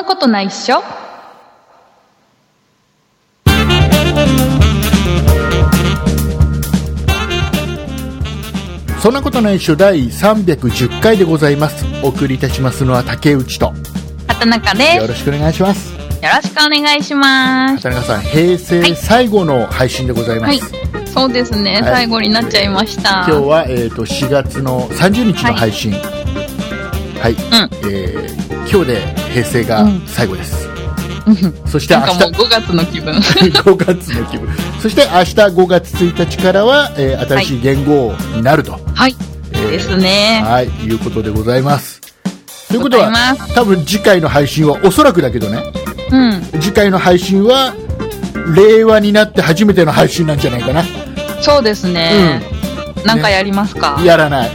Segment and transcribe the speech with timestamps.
[0.00, 0.82] なことないっしょ。
[9.02, 11.84] そんなことないっしょ第310回でございます。
[12.02, 13.74] お送りいたしますのは竹内と。
[14.26, 14.96] 畑中です。
[14.96, 15.92] よよろしくお願いします。
[15.98, 17.88] ろしくお願いします。
[17.88, 20.60] 畑中さん平成最後の配信でございます、
[21.12, 21.82] そうですね、はい。
[21.82, 23.26] 最後になっちゃいました。
[23.28, 25.92] 今日は、えー、と4月の30日の配信。
[25.92, 27.36] はい、
[27.84, 29.00] えー今日で
[29.32, 30.68] 平成が最後です、
[31.26, 31.68] うん。
[31.68, 33.14] そして明日なんかもう5月の気分。
[33.18, 34.48] 5月の気分。
[34.80, 39.16] そして明日5月1日からは、えー新しい元号になると、はい。
[39.52, 40.42] えーですね。
[40.44, 42.00] はいいうことでございます。
[42.68, 43.10] ということは
[43.56, 45.64] 多分次回の配信はおそらくだけどね。
[46.12, 46.42] うん。
[46.60, 47.74] 次回の配信は
[48.54, 50.84] 令和になって初めての配信なんじゃないかな。
[51.40, 52.40] そうですね。
[53.04, 54.50] なんかやりますか、やらない。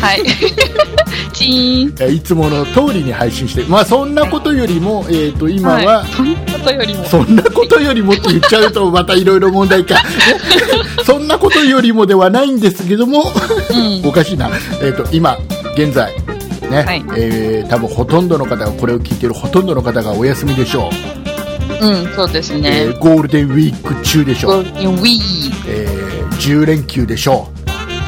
[0.00, 0.24] はい。
[1.34, 1.94] チーン。
[2.00, 7.04] えーいつもの通りに配信してまあそんなことよりも、えー、と今は、い、そんなことよりも。
[7.04, 9.96] そんなことよりもって言っちゃうと またいろいろ問題か
[11.04, 13.24] そんなことよりもではないんですけども
[14.02, 14.08] うん。
[14.08, 14.48] おかしいな、
[14.80, 15.36] えー、と今
[15.76, 16.12] 現在
[16.70, 20.90] ね、はいえー多分ほとんどの方がこれを聞いているほとんどの方がお休みでしょ
[21.82, 22.70] う、うん、そうですえね。
[22.94, 25.18] ーゴールデンウィーク中でしょう、ゴールデンウィー
[25.68, 27.48] えー10連休でしょ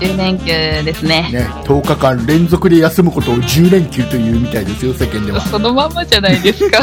[0.01, 0.47] 10連休
[0.85, 1.35] ですねう、。
[1.35, 6.81] ね、10日間連続で休むことを10連休というみたいですよ世間ではそのまんまじゃないですか。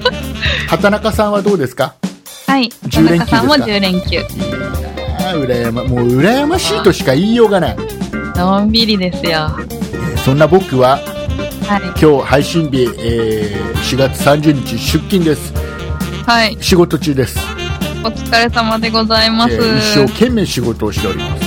[0.68, 1.94] 畑中さんはどうですか？
[2.46, 2.70] はい。
[2.88, 4.16] 10連休さんも10連休。
[4.16, 4.24] いい
[5.20, 7.76] なあ羨まもう羨ましいとしか言いようがない
[8.36, 9.50] のんびりですよ。
[10.24, 10.98] そんな僕は
[11.66, 11.82] はい。
[12.00, 15.52] 今日配信日、えー4月30日出勤です
[16.26, 16.56] はい。
[16.60, 17.38] 仕事中です、
[18.04, 19.54] お疲れ様でございます。
[19.54, 21.37] えー一生懸命仕事をしております、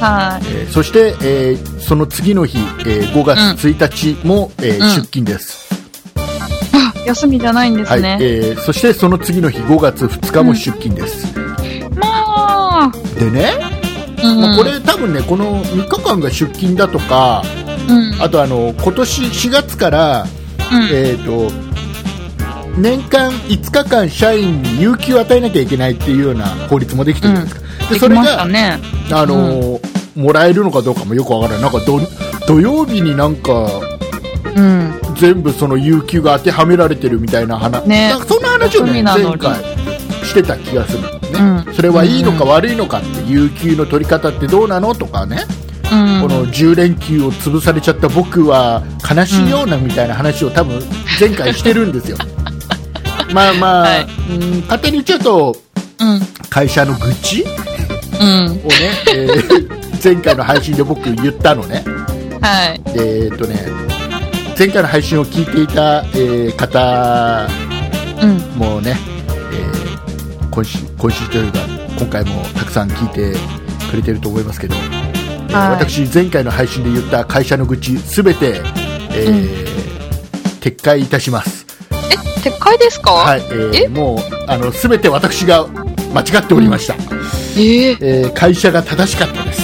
[0.00, 0.46] はい。
[0.46, 4.80] えーそして、えーその次の日、えー5月1日も、えーうん。
[4.90, 5.68] 出勤です、
[6.72, 7.98] あ、休みじゃないんではい。
[7.98, 8.18] すね。
[8.20, 11.26] えーそしてその次の日5月2日も出勤です、
[11.94, 13.52] まあ、でね、
[14.22, 17.42] うん、まあこれ多分ねこの3日間が出勤だとか
[17.88, 20.28] うん、あとあの今年4月から、うん、
[20.92, 21.52] えー、と
[22.76, 28.78] 年間5日間社員に有給を与えなきゃいけないっていうような法律もできてるじゃないですか、でそれが、たね。
[29.12, 31.62] あのーもらえるのかどうかもよくわからない。
[31.62, 32.00] なんか土
[32.48, 33.68] 土曜日になんか
[34.56, 34.98] うん。
[35.14, 38.10] 全部その有給が当てはめられてるみたいな話、ね。
[38.10, 39.62] なそんな話をね前回
[40.24, 41.74] してた気がするのね、うん。
[41.74, 45.44] それはいいのか悪いのかって有給の取り方ってどうなのとかね、
[45.84, 46.22] うん。
[46.22, 48.82] この10連休を潰されちゃった僕は
[49.14, 50.82] 悲しいようなみたいな話を多分
[51.20, 52.16] 前回してるんですよ。
[53.32, 54.06] まあまあ、はい。
[54.30, 55.56] うん勝手に言っちゃうと
[56.00, 56.20] うん。
[56.48, 57.44] 会社の愚痴
[58.20, 58.46] うん。
[58.46, 58.62] をね、
[59.14, 61.82] えー前回の配信で僕言ったのね。
[62.40, 62.80] はい。
[62.92, 63.66] でえーっとね
[64.58, 67.48] 前回の配信を聞いていた、えー方
[68.22, 68.38] うん。
[68.58, 68.96] もね、
[69.52, 71.58] えー今週今週というか
[71.98, 73.38] 今回もたくさん聞いて
[73.90, 75.84] くれてると思いますけど、えーはい。
[75.84, 78.60] 私前回の配信で言った会社の愚痴すべて、
[79.10, 79.66] えー
[80.60, 81.64] 撤回いたします。
[81.90, 81.94] え、
[82.48, 83.12] 撤回ですか？
[83.12, 83.88] はい、えーえ？
[83.88, 85.66] もうあの全て私が
[86.12, 86.94] 間違っておりました、
[87.56, 89.62] えー、えー会社が正しかったです。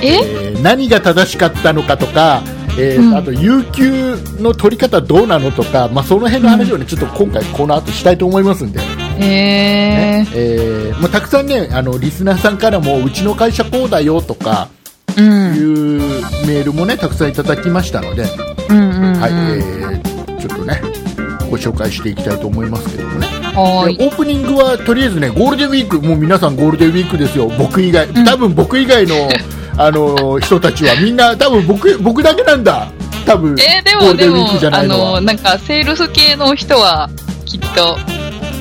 [0.00, 0.06] え？
[0.06, 0.54] え？
[0.54, 2.42] ー何が正しかったのかとか、
[2.78, 3.16] えーうん。
[3.16, 8.80] あと有給の取り方どうなのとか、まあ、その辺の話を、ねちょっと今回この後したいと思いますんで、
[9.16, 15.56] えねえーまあ、たくさんねあのリスナーさんからもうちの会社こうだよとかー、うん。
[15.56, 16.00] いう
[16.46, 18.24] メールもねたくさんいただきましたので、
[18.70, 19.20] うんうんうん。
[19.20, 20.80] はいえーちょっとね
[21.50, 23.26] ご紹介していきたいと思いますけどもね
[23.62, 29.28] はオープニングはとりあえずねゴールデンウィークもう皆さんゴールデンウィークですよ僕以外ん多分僕以外の、
[29.76, 32.88] あの人たちはみんな多分僕僕だけなんだ
[33.26, 37.10] 多分えー、でゴーもでもルデンウィークじゃ、なあいのなんか、セールス系の人は、
[37.44, 37.98] きっと、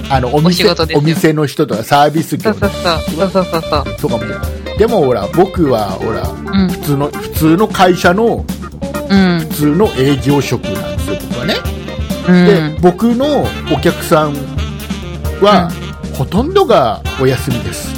[0.09, 0.66] あのお店
[0.96, 3.02] お店の人とかサービス業そうそうそう。
[3.02, 3.96] そうそうそうそう。
[3.97, 4.36] とかもね
[4.78, 6.69] でもほら僕はほらうん。
[6.69, 8.45] 普通の普通の会社の
[9.10, 9.39] うん。
[9.39, 11.56] 普通の営業職なんですよ僕はね、
[12.27, 12.75] うん。
[12.75, 14.56] で僕のお客さん
[15.42, 15.69] は、
[16.18, 17.94] ほとんどがお休みです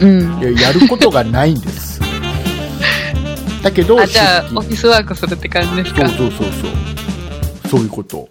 [0.00, 0.40] うん。
[0.40, 2.00] いややることがないんです
[3.62, 6.08] だけどあ、じゃあ、オフィスワークするって感じですか？
[6.08, 6.50] そうそうそうそう
[7.70, 8.28] そういうこと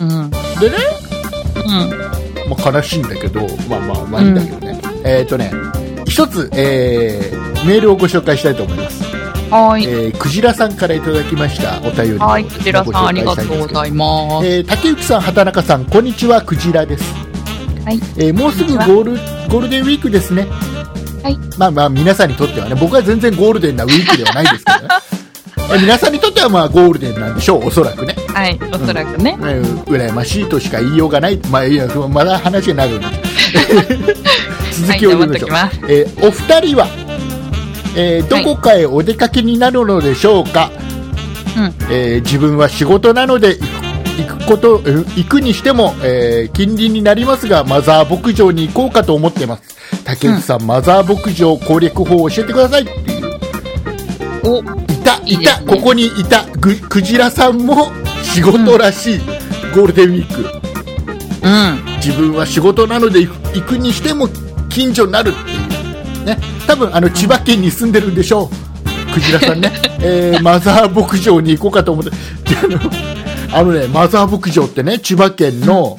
[0.00, 0.08] うん。
[0.08, 0.30] うん。
[0.30, 0.38] で
[0.70, 0.76] ね、
[2.48, 5.52] まあ、悲しいんだけどまあまあまあいいんだけどね、えっ、とね
[6.06, 9.04] 一つ、えーメールをご紹介したいと思います、
[9.48, 9.84] はーい。
[9.84, 14.46] えークジラさんからいただきましたお便りをはい、クジラさんありがとうごいざいます。
[14.46, 17.04] えー竹内さん、畑中さん、こんにちは、クジラです。
[17.84, 17.96] はい。
[18.16, 19.12] えーもうすぐゴール
[19.48, 20.46] ゴールデンウィークですね。
[21.22, 21.38] はい。
[21.58, 24.88] まあまあ皆さんにとってはね、僕は全然ゴールデンなウィークではないですけどね。
[25.74, 29.36] え皆さんにとってはまあゴールデンなんでしょうおそらくねはい、おそらくね。
[29.40, 33.12] えー羨ましいとしか言いようがない、まあ、いやまだ話が長くなっ
[34.72, 36.88] 続きを読みましょう、はいえーお二人は、
[37.96, 40.70] えーどこかへお出かけになるのでしょうか、
[41.56, 41.74] うん。
[41.90, 43.66] えー自分は仕事なので行
[44.46, 49.76] ことえー行くにしても、えー近隣になりますがマザー牧場に行こうかと思ってます。
[50.04, 52.82] 竹内さん、マザー牧場攻略法を教えてください。
[52.82, 53.32] っていう
[54.44, 54.64] お、い
[55.04, 55.20] た。
[55.24, 57.86] いたねここにいたぐクジラさんも
[58.22, 59.18] 仕事らしい、
[59.74, 60.42] ゴールデンウィーク。
[61.46, 61.96] うん。
[61.96, 64.28] 自分は仕事なので行く行くにしても
[64.68, 66.24] 近所になるっていう。
[66.24, 66.38] ね。
[66.66, 69.12] 多分あの千葉県に住んでるんでしょう。
[69.12, 72.10] クジラさんね、 えーマザー牧場に行こうかと思って。
[72.10, 72.16] で
[72.56, 73.11] あの
[73.54, 75.98] あのねマザー牧場ってね千葉県の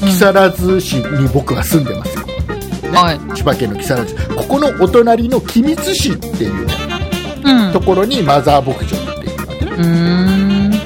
[0.00, 2.34] 木更津市に僕は住んでますよ、ね。
[2.90, 3.18] はい。
[3.36, 4.14] 千葉県の木更津。
[4.34, 6.74] ここのお隣の君津市っていう、ね、
[7.44, 7.72] うん。
[7.72, 9.60] ところにマザー牧場っていうのがね。
[9.60, 10.70] うーん。
[10.70, 10.78] ね。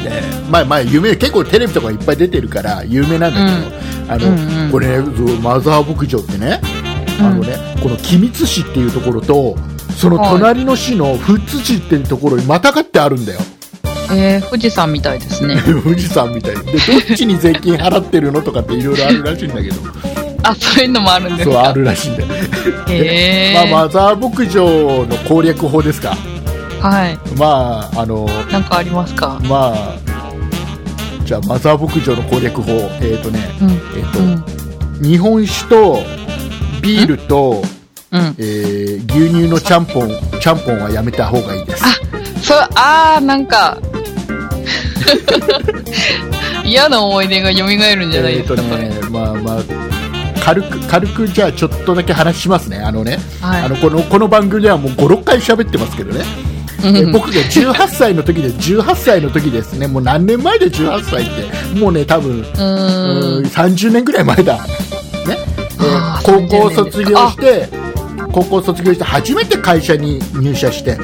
[0.51, 4.73] まあまあ有名結構テレビとかいっぱい出てるから有名なんだけど、あの、うんうん。
[4.73, 5.03] これね
[5.41, 6.61] マザー牧場ってね、
[7.21, 9.56] あのねこの君津市っていうところと
[9.97, 13.41] その隣の市の富津市っていうところにまたがってあるんだよ
[14.15, 15.57] えー、富士山みたいですね。
[15.83, 19.77] 富士山みたいにでどっちに税金払ってるのとかっていろいろあるらしいんだけど
[20.43, 21.55] あ、そういうのもあるんですか？
[21.55, 22.29] そうあるらしいんだよ、
[22.89, 23.71] へー。
[23.71, 26.17] まあ、マザー牧場の攻略法ですか
[26.81, 27.19] はい。
[27.39, 29.39] まああのなんかありますか？
[29.45, 29.95] まあ
[31.25, 32.71] じゃあマザー牧場の攻略法
[33.01, 33.71] えっ、とねうん。
[33.71, 34.45] えっ、と、うん。
[35.03, 36.03] 日本酒と
[36.83, 37.63] ビールと、
[38.13, 38.35] うん。
[38.39, 41.83] えー牛乳のちゃんぽんちゃんぽんはやめた方がいいです
[42.43, 43.79] そう、あー、なんか、
[46.65, 48.77] 嫌な思い出が蘇るんじゃないえっ、とですか。
[48.77, 49.62] ねまあまあ
[50.45, 52.79] 軽く軽くじゃあちょっとだけ話しますね。
[52.79, 53.62] あのね、はい。
[53.62, 56.25] あのこのこの番組ではもう56回喋ってますけどね、
[56.85, 56.97] うん。
[56.97, 59.87] え僕が18歳の時で18歳の時ですね。
[59.87, 61.79] もう何年前で18歳って。
[61.79, 63.43] もうね多分うん。
[63.43, 64.69] ん30年ぐらい前だ、ね。
[65.31, 65.39] え
[66.23, 67.69] 高校30年卒業して
[68.33, 70.99] 高校卒業して初めて会社に入社して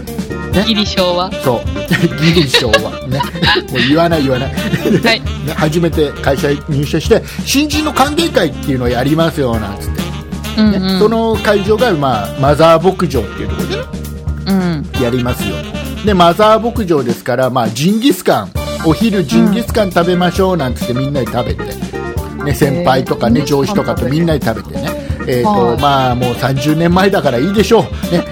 [0.67, 1.31] ギリ昭和。
[1.43, 1.61] そう。
[2.35, 3.21] ギリ昭和ね。
[3.71, 5.21] もう言わない言わない、はい。
[5.47, 9.97] ね、初めて会社に入社して新人の歓迎会っていうのをやりますよなんつって、ね
[10.59, 10.99] うんうん。
[10.99, 13.83] その会場が、まあ、マザー牧場っていうところでね
[14.47, 15.03] うん。
[15.03, 15.55] やりますよ。
[16.05, 18.51] でマザー牧場ですから、まあ、ジンギスカン。
[18.87, 21.65] お昼ジンギスカン食べましょうなんつってみんなで食べて、
[22.45, 24.80] ね、先輩とかね上司とかとみんなで食べて。
[24.80, 24.80] ね
[25.39, 25.81] えーとはい。
[25.81, 27.89] まあ、もう30年前だからいいでしょう、ね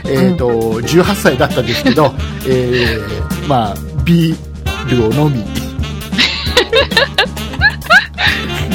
[0.06, 0.49] えーと
[0.81, 2.12] 18歳だったんですけど、
[2.47, 3.75] えーまあ、
[4.05, 5.45] ビールを飲み。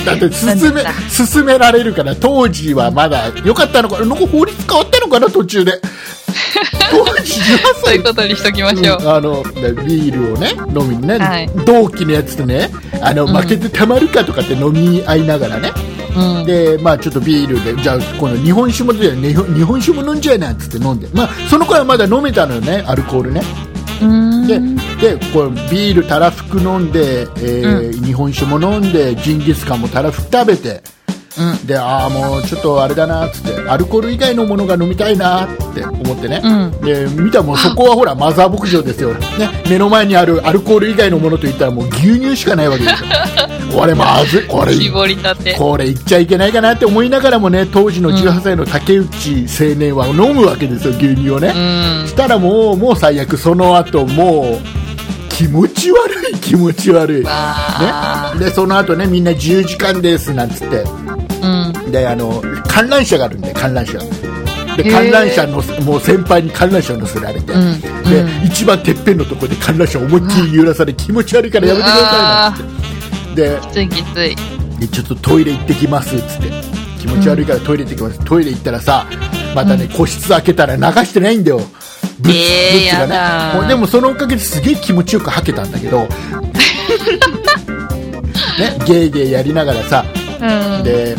[0.05, 0.91] だって勧めなんだ。
[1.33, 4.05] 勧められるから当時はまだ良かったのかな。
[4.05, 5.79] んか法律変わったのかな途中で。
[6.91, 7.35] 当時18歳。
[7.85, 8.97] そういうことにしときましょう。
[9.01, 11.49] うんあのでビールをね飲みにね、はい。
[11.65, 12.69] 同期のやつとね
[13.01, 13.35] あのうん。
[13.35, 15.71] 負けてたまるかとかって飲み合いながらね、
[16.15, 16.45] うん。
[16.45, 21.07] でまあちょっとビールでじゃあこの日本酒も出て日本酒も飲んじゃえなっつって飲んで。
[21.13, 23.41] まあその頃はまだ飲めたのよねアルコールね。
[24.47, 24.59] で
[25.15, 30.81] でこれビールたらふく飲んで、えー日本酒も飲んでジンギスカンもたらふく食べて。
[31.35, 31.65] うん。
[31.65, 36.81] でああもうちょっとあれだなっつってアルコール以外のものが飲みたいなって思ってね、うん。
[36.81, 43.09] で見たらもうそこはほらマザー牧場ですよ、ね、目の前にあるアルコール以外のものといったらもう牛乳しかないわけですよ
[43.73, 44.73] これまずいこれ。
[44.73, 45.55] 絞りたて。
[45.55, 52.07] これ言っちゃいけないかなって思いながらもね当時の18歳の竹内青年は飲むわけですよ牛乳をね、うん。
[52.07, 60.83] したらもうもう最悪その後もう気持ち悪い気持ち悪い、ね、わでその後ねみんな自由時間ですなんつって。
[60.85, 61.91] ーうん。
[61.91, 63.99] であの観覧車があるんで観覧車。
[64.77, 67.79] で観覧車のもう先輩に観覧車を乗せられて、うん。
[67.81, 67.89] で、
[68.21, 68.45] うん。
[68.45, 73.02] 一番てっぺんのところで観覧車を思いっきり揺らされ気持ち悪いからやめてくださいなんつって
[73.35, 74.35] できついきつい。
[74.79, 76.73] でちょっとトイレ行ってきますっつって。
[77.03, 79.05] 気持ち悪いからトイレ行ってきます、トイレ行ったらさ
[79.53, 81.59] またね、個室開けたら流してないんだよ。
[82.19, 83.67] ブッえーブッツがね。
[83.67, 86.07] でもそのおかげですげえ気持ちよく吐けたんだけど。
[88.57, 90.05] ねゲーゲーやりながらさ。
[90.39, 90.83] うん。
[90.83, 91.17] で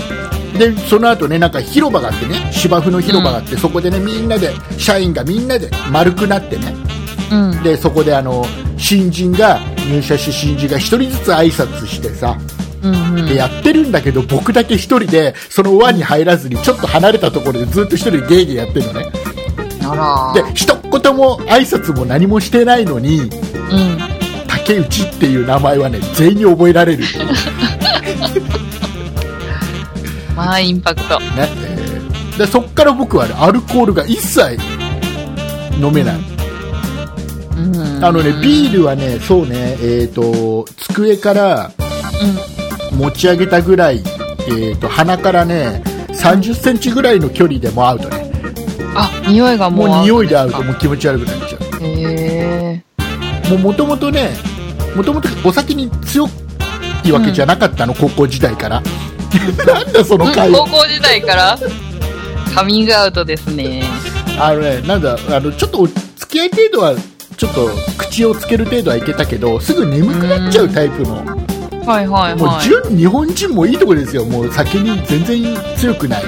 [0.59, 2.49] でその後ねなんか広場があってね。
[2.50, 6.75] 芝生の広場があって、そこでねみんなで社員がみんなで丸くなってね。
[7.30, 7.62] うん。
[7.62, 8.47] でそこであの
[8.78, 12.38] 新人が入社し新人が一人ずつ挨拶してさ
[12.83, 13.26] うんうん。
[13.26, 19.11] でやってるんだけど僕だけ一人でその輪に入らずにちょっと離れたところでずっと一人でゲーゲーやってるのね。
[20.35, 23.31] で一言も挨拶も何もしてないのにうん。
[24.49, 27.05] 竹内っていう名前はね全員に覚えられる
[30.35, 31.19] まあ、インパクト。
[31.37, 31.75] えー
[32.38, 34.59] でそっから僕はねアルコールが一切
[35.81, 36.34] 飲めない、うん
[38.04, 41.73] あのねビールはねそうねえっ、と机から
[42.92, 43.99] 持ち上げたぐらい、
[44.46, 45.82] えー、と鼻からね
[46.12, 48.30] 30センチぐらいの距離でもアウトね。
[48.96, 49.88] あ、匂いがもう。
[49.88, 50.62] もう匂いでアウト。
[50.62, 52.82] へもう気持ち悪くなっちゃえ。
[53.49, 53.50] う。
[53.50, 54.30] もうもともとね
[54.94, 56.28] もともとお酒に強
[57.04, 58.82] いわけじゃなかったの、高校時代から。
[59.66, 60.58] なんだその会話。
[60.58, 61.58] 高校時代から？
[62.54, 63.84] カミングアウトですね。
[64.38, 66.94] あのねなんだあのちょっとお付き合い程度は
[67.45, 71.17] ちょっと口をつける程度はいけたけどすぐ眠くなっちゃうタイプの
[71.87, 72.65] はいはいもうはい。
[72.65, 76.27] 純日本人もいいとこですよもう酒に全然強くないう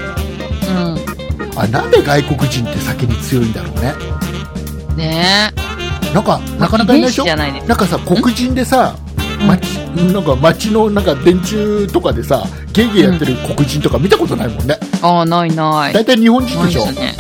[1.57, 3.95] あなんで外国人って酒に強いんだろうね
[4.95, 4.97] ん。
[4.99, 5.51] ね
[6.13, 6.61] なんかえ。
[6.61, 7.25] なかなかいないでしょ？
[7.25, 7.67] ないです。
[7.67, 8.95] なんかさ黒人でさ
[9.41, 9.65] うん街
[10.13, 12.45] なんか街のなんか電柱とかでさ
[12.75, 15.95] ゲーゲーやってる黒人とか見たことないもんねああ、ないない。
[15.95, 17.15] 大体日本人でしょ、ね。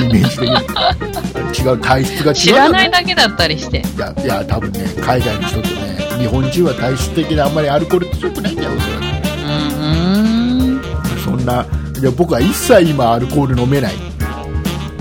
[0.00, 3.82] イメージ的に違う体質が違う知らないいだけだったりして。
[3.98, 10.80] やいや多分ね海外の人とね日本人は体質的であんまりアルコール強くないんだよおそらうん。
[11.02, 11.66] くそんな
[12.00, 13.94] いや僕は一切今アルコール飲めない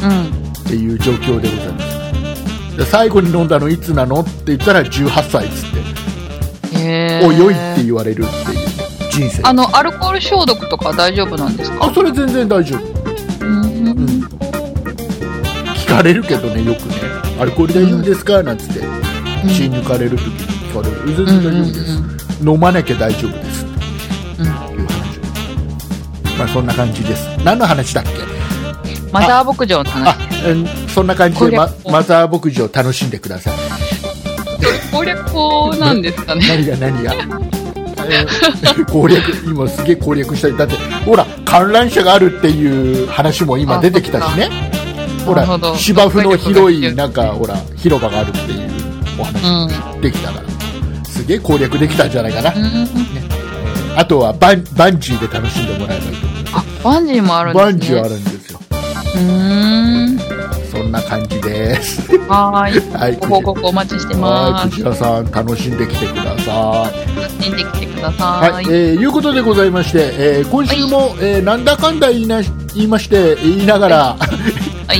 [0.03, 0.25] うん。
[0.53, 5.71] っていう状況でございますで最後に飲んだのいつなのって言ったら18歳っつっ
[6.73, 7.25] てへえ。
[7.25, 8.67] およいって言われるっていう
[9.11, 11.85] 人生あの、アルコール消毒とか大丈夫なんですか？
[11.85, 13.63] あそれ全然大丈夫、うん。
[13.87, 14.42] うん、聞
[15.97, 16.95] かれるけどねよくね。
[17.39, 18.43] アルコール大丈夫ですか？
[18.43, 18.81] なんつって。
[19.49, 20.37] 血抜かれる時に
[20.71, 20.97] 聞かれる。
[21.15, 22.01] 全然大丈夫です、
[22.45, 23.65] 飲まなきゃ大丈夫です。
[23.65, 23.71] て
[24.41, 25.19] いう話
[26.37, 27.27] まあそんな感じです。
[27.43, 28.09] 何の話だっけ？
[29.11, 30.15] マザー牧場の話
[30.87, 33.53] そんな感じで、まマザー牧場楽しんでください。
[34.91, 36.47] 攻略法なんですかね。
[36.47, 37.13] 何が何が？
[37.13, 40.57] えー攻略今すげえ攻略したい。
[40.57, 44.71] だってほら観覧車があるっていう話も今出てきたしね
[45.25, 45.45] ほら
[45.77, 48.69] 芝生の広いなんかほら広場があるっていう
[49.19, 52.63] お話もできたから、すげえ攻略できたんじゃないかな、うん。
[52.63, 52.87] うん。
[53.95, 57.63] あとはバンバンジーで楽しんでもらえばいいと思いまあ、バンジーもあるんすですね。
[57.63, 58.59] バンジーあるんですよ
[59.15, 59.19] うー
[60.05, 60.19] ん。
[60.71, 62.93] そんな感じですはーい。
[62.93, 64.75] はいご報告お待ちしてはいますク。
[64.77, 68.25] ジラさん楽しんできてください楽しんできてくださ。
[68.25, 72.41] はいい、えーいうことでございまして、えー今週も、えーなんだかんだ言いな
[72.73, 74.29] 言いまして言いながらはい。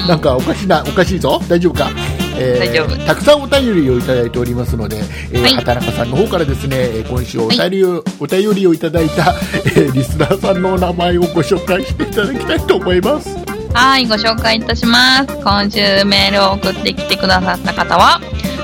[0.07, 1.41] なんかおかしいなおかしいぞ。
[1.47, 1.91] 大丈夫か、
[2.37, 3.05] えー大丈夫。
[3.05, 4.97] たくさんお便りをいただいておりますので、
[5.31, 5.53] えーはい。
[5.55, 9.33] 畑中さんの方からですねえー今週お便りを、お便りをいただいた、
[9.65, 13.35] えーリスナーさんのお名前をご紹介していただきたいと思います。
[13.73, 15.35] はい、ご紹介いたします。
[15.43, 18.21] 今週メールを送ってきてくださった方は、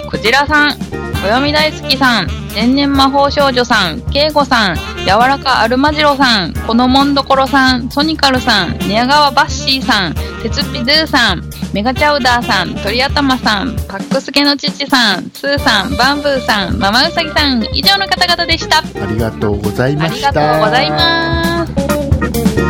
[0.09, 0.77] クジラさん、
[1.23, 4.77] 暦大好きさん、天然魔法少女さん、ケイゴさん、
[5.09, 10.13] 柔らかアルマジロさん、このもんどころさん、ソニカルさん、寝屋川バッシーさん、
[10.43, 18.77] 鉄ピドゥさん、メガチャウダーさん、鳥頭さん、パックスケの父さん、スーさん、バンブーさん、ママウサギさん、以上の方々でした。
[18.77, 22.68] ありがとうございありましたがとうございます。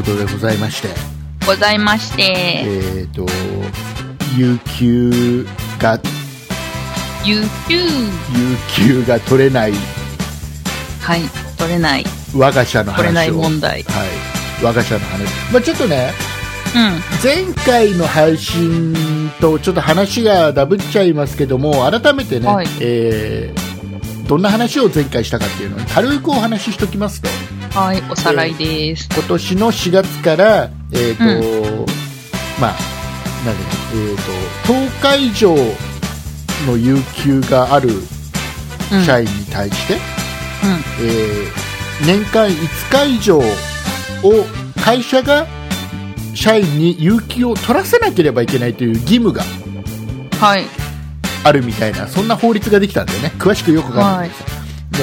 [0.00, 0.88] ことでございまして。
[1.46, 3.26] ございまして、えっ、と
[4.36, 5.46] 有給
[5.78, 5.98] が
[7.24, 9.72] 有給、有給が取れない。
[11.02, 11.22] はい、
[11.58, 12.04] 取れない、
[12.34, 13.84] 我が社の取れない話を、はい、問題。
[14.62, 16.12] 我が社の話、まあ、ちょっとね
[16.74, 17.00] うん。
[17.22, 22.66] 前回の配信とちょっと話がダブっちゃいますけども改めてね、はい。
[22.80, 23.70] えー
[24.30, 27.28] どんな話を前回したかっていうのを軽くお話ししときますと
[27.70, 29.08] はい、おさらいです。
[29.14, 31.86] 今年の4月から、えーと
[32.60, 32.74] まあ
[33.46, 34.16] なんでねえー、
[34.66, 35.54] と10日以上
[36.66, 37.90] の有給がある
[38.92, 39.04] うん。
[39.04, 39.98] 社員に対して、う
[41.02, 43.42] えー年間5日以上を
[44.82, 45.46] 会社が
[46.34, 49.46] 社員に有給を取らせなければいけないという義務がん。
[50.38, 50.64] はい。
[51.44, 54.46] あるみたいなそんな法律ができたんだよね詳しくよくわかんないんですよ、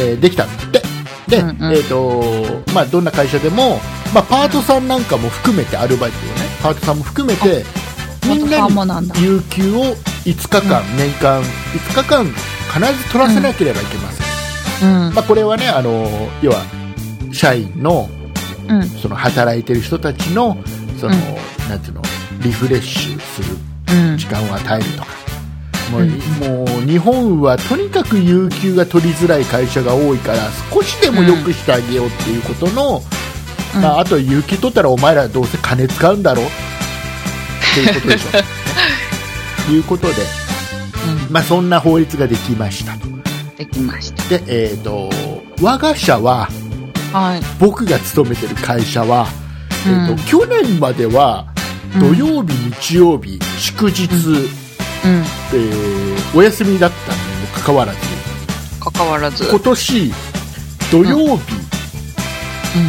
[0.05, 0.86] でできたんだって
[1.27, 3.79] で、うんうんえーとまあ、どんな会社でも、
[4.13, 7.63] まあ、パートさんなんかも含めてアルバイトをねパートさんも含めて
[8.27, 8.67] みんな。
[8.67, 15.13] に有給を5日間、年間5日間必ず取らせなければいけません、うん。
[15.13, 16.07] まあ、これはねあの
[16.41, 16.63] 要は
[17.31, 18.09] 社員の
[18.69, 18.83] うん。
[18.83, 20.57] その働いてる人たちの
[20.99, 22.01] その、うんなんていうの
[22.41, 23.57] リフレッシュする
[24.11, 24.25] うん時。
[24.27, 25.16] 間を与えるとか
[25.91, 30.39] もううんもう日本はとにかく有給が取りづらい会社が多いから
[30.71, 33.01] 少しでも良くしてあげようっていうことの、
[33.75, 36.45] うんまあ、あと有給取ったらお前らどうせ金使うんだろっ
[37.73, 38.31] ていうことでしょ。
[39.67, 43.07] と いうことで、うんまあ、そんな法律ができましたと。
[43.57, 44.23] できました。
[44.29, 45.09] で、えー、と
[45.61, 46.49] 我が社は
[47.11, 47.41] はい。
[47.59, 49.27] 僕が勤めてる会社は、
[49.85, 51.45] えーとうん去年までは
[51.99, 54.07] 土曜日、日曜日祝日、
[55.07, 55.13] うん。
[55.21, 57.99] えーお休みだったにもかかわらず
[58.93, 59.45] 関わらず。
[59.49, 60.11] 今年
[60.91, 61.39] 土曜日、うん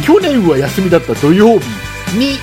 [0.03, 1.65] 去年は休みだった土曜日
[2.17, 2.37] に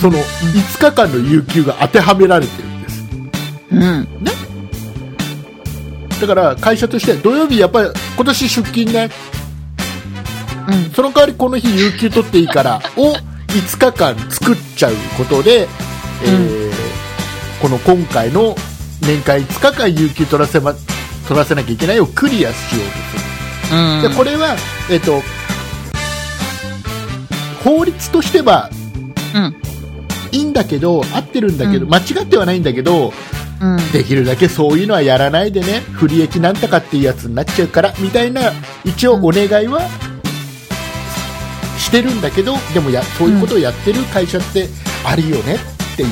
[0.00, 3.04] その5日間の有給が当てはめられてるんです
[3.72, 4.08] うん。
[6.20, 9.10] だから会社として土曜日やっぱり今年出勤ね
[10.68, 10.90] うん。
[10.92, 13.14] その代わりこの日有給取っていいから を
[13.48, 15.66] 5日間作っちゃうことで、
[16.24, 16.72] えー
[17.60, 18.54] この今回の
[19.02, 20.74] 年間5日間有給取らせ,、ま、
[21.28, 22.92] 取らせなきゃいけないをクリアしようと
[23.68, 24.02] するうん。
[24.02, 24.56] でこれは、
[24.90, 25.22] えっと
[27.64, 28.70] 法律としては
[29.34, 29.56] うん。
[30.32, 33.12] いいんだけど合ってるんだけど、うん間違ってはないんだけど
[33.60, 33.92] うん。
[33.92, 38.52] できるだけそういうのはやらないでね不利益なんとかっていうやつになっちゃうからみたいな
[38.84, 39.80] 一応お願いは
[41.78, 44.68] してるんだけどでもやそういうことをやってる会社って
[45.04, 45.56] あるよね
[45.92, 46.08] っていう、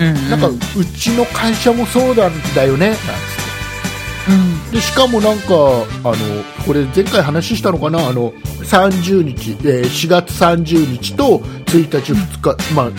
[0.00, 0.30] うん。
[0.30, 3.10] なんかうちの会社もそうなんだよねなんつって
[4.30, 4.70] うん。
[4.72, 6.16] でしかもなんかあの
[6.66, 7.98] これ前回話したのかな？
[7.98, 12.90] あの30日、えー4月30日と1日2日、まあ、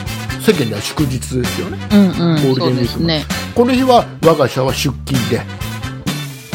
[0.41, 1.99] 世間では祝日ですよねうん。
[1.99, 2.09] うん。
[2.09, 3.25] ゴールデンウィークね。
[3.55, 5.37] この日は我が社は出勤で、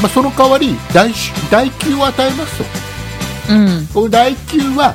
[0.03, 2.65] まあ、その代わり代し代給を与えますと
[3.53, 3.87] うん。
[3.95, 4.95] この代給は、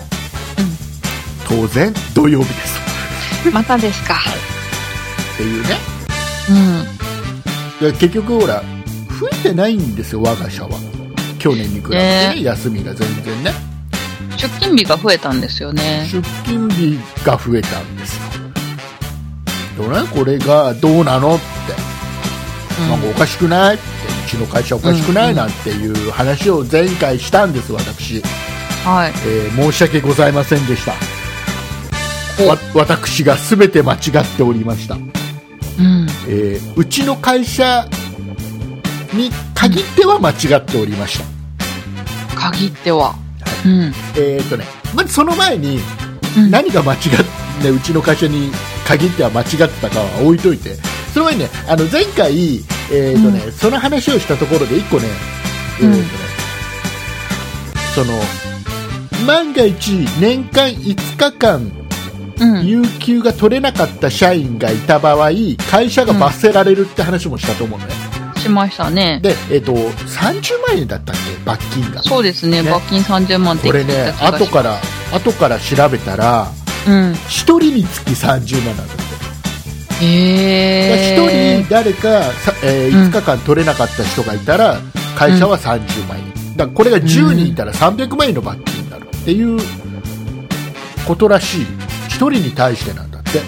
[1.48, 4.20] 当然土曜日ですまたですか。
[5.41, 5.75] っていうね。
[7.81, 7.91] うん。
[7.91, 8.62] で結局ほら
[9.19, 10.69] 増えてないんですよ我が社は。
[11.39, 12.43] 去年に比べてね、ね。
[12.43, 13.51] 休みが全然ね。
[14.37, 16.07] 出勤日が増えたんですよね。
[16.11, 18.24] 出勤日が増えたんですよ。
[19.77, 21.44] でもねこれがどうなのって、
[22.89, 23.75] なんかおかしくない？
[23.75, 28.22] ってうちの会社おかしくない、うんなんていう話を前回したんです私、
[28.85, 29.11] はい。
[29.27, 30.94] えー申し訳ございませんでした。
[32.74, 34.98] 私が全て間違っておりました、
[35.81, 36.07] うん。
[36.27, 37.87] えーうちの会社
[39.13, 43.15] に限っては間違っておりました、限っては。
[43.65, 43.94] うん。
[44.15, 44.65] えーとね、
[44.96, 45.79] まずその前に
[46.37, 48.51] うん何が間違って、ね、うちの会社に
[48.87, 50.75] 限っては間違ってたかは置いといて
[51.13, 52.55] その前にねあの前回、
[52.91, 55.07] えーとねその話をしたところで1個ね,、
[55.81, 56.03] えーとね
[57.94, 58.13] その
[59.27, 59.89] 万が一
[60.20, 61.80] 年間5日間
[62.41, 62.65] うん。
[62.67, 65.29] 有給が取れなかった社員がいた場合
[65.69, 67.93] 会社が罰せられるって話もしたと思うのね、
[68.37, 69.19] しましたね。
[69.21, 71.45] で、えー、と30万円だったっけ？
[71.45, 72.61] 罰金がそうですね。
[72.63, 74.77] ね罰金30万ってこれね後から
[75.13, 76.47] 後から調べたら
[76.87, 77.11] うん。
[77.11, 81.69] 1人につき30万なんだってへ1え人。
[81.69, 84.79] 誰かさ、えーうん5日間取れなかった人がいたら
[85.15, 89.59] 会社は30万円、だからこれが10人いたら300万円の罰金になるっていう
[91.07, 91.80] ことらしい1
[92.29, 93.40] 人に対してなんだって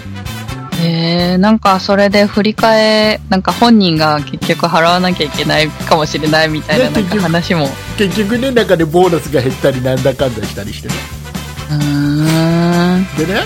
[0.82, 1.38] へえ。
[1.38, 7.68] なんかそれで振り替え、なんか本人が結局払わなきゃいけないかもしれないみたいななんか話も。
[7.96, 10.94] 結局ね中でボーナスが減ったりなんだかんだしたりしてね
[11.70, 11.76] うー
[12.96, 13.06] ん。
[13.16, 13.40] でね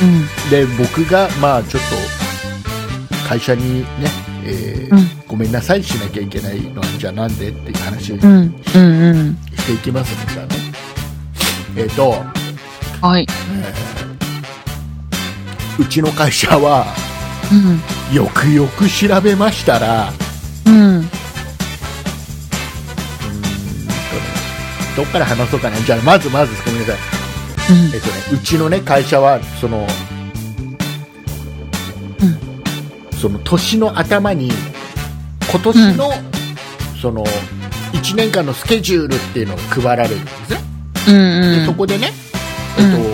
[0.00, 0.50] うん。
[0.50, 1.82] で僕がまあちょっ
[3.22, 3.86] と会社にね、
[4.44, 8.22] えーうんごめんなさいしなきゃいけないのはじゃあなんでっていう話をうん。
[8.22, 8.54] うん。
[8.76, 9.38] うん。
[9.56, 10.54] していきますねじゃあね
[11.76, 12.14] えっ、と
[13.04, 13.26] はい。
[15.78, 16.86] うちの会社は
[17.52, 18.14] うん。
[18.14, 20.12] よくよく調べましたら
[20.66, 20.74] うん。
[20.74, 21.10] うーんとね
[24.96, 26.96] どっから話そうかなじゃあまずまずごめんなさい
[27.94, 29.86] えっとねうちのね会社はその、
[33.20, 34.50] その年の頭に
[35.50, 36.10] 今年の、
[37.00, 37.24] その
[37.92, 40.60] 1年間のスケジュールっていうのが配られるんですね、
[41.08, 41.14] うん。
[41.16, 41.58] うん。
[41.60, 42.12] でそこでね
[42.78, 43.13] えっと、う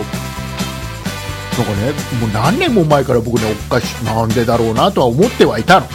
[1.57, 5.87] なんかねもう何年も前から僕ねおかしなんでだろうなとは思ってはいたの、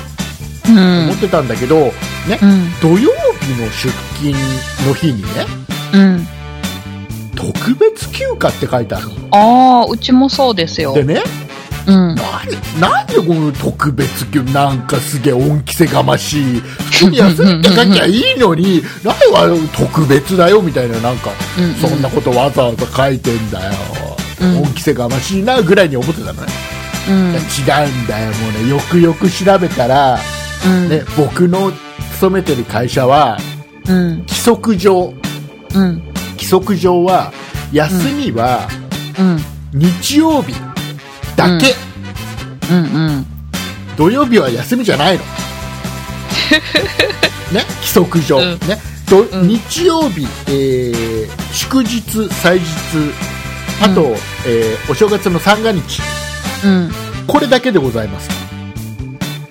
[0.69, 1.05] うん。
[1.07, 1.92] 思ってたんだけどね、
[2.42, 2.73] うん。
[2.81, 4.35] 土曜日の出勤
[4.87, 5.29] の日にね
[5.95, 6.27] うん。
[7.35, 10.95] 特別休暇って書いてあるのああ、うちもそうですよ。
[10.95, 11.23] でね
[11.87, 12.14] うん。
[12.14, 12.16] なん
[12.81, 24.06] なんでこの特別休なんかすげえ恩着せがましい普通に休みって書きゃいいのに何は特別だよみたいななんかうんそんなことわざわざ書いてんだよ、うん
[24.40, 26.46] 恩着せがましいなぐらいに思ってたのね、
[27.09, 30.18] うん違うんだよもうねよくよく調べたら
[30.66, 30.88] うん。
[30.88, 31.72] ね、僕の
[32.14, 33.38] 勤めてる会社は
[33.88, 34.18] うん。
[34.20, 35.14] 規則上
[35.75, 36.03] うん。
[36.33, 37.33] 規則上は
[37.72, 38.68] 休みは
[39.18, 39.38] うん。
[39.72, 40.53] 日曜日
[41.37, 41.75] だけ、
[42.70, 42.79] うん。
[42.79, 42.81] う
[43.20, 43.27] ん。
[43.96, 45.25] 土曜日は休みじゃないの
[47.53, 52.64] ね規則上、うんね日曜日、えー祝日祭日
[53.83, 56.01] あと、うんえーお正月の三が日
[56.65, 56.91] うん。
[57.27, 58.31] これだけでございます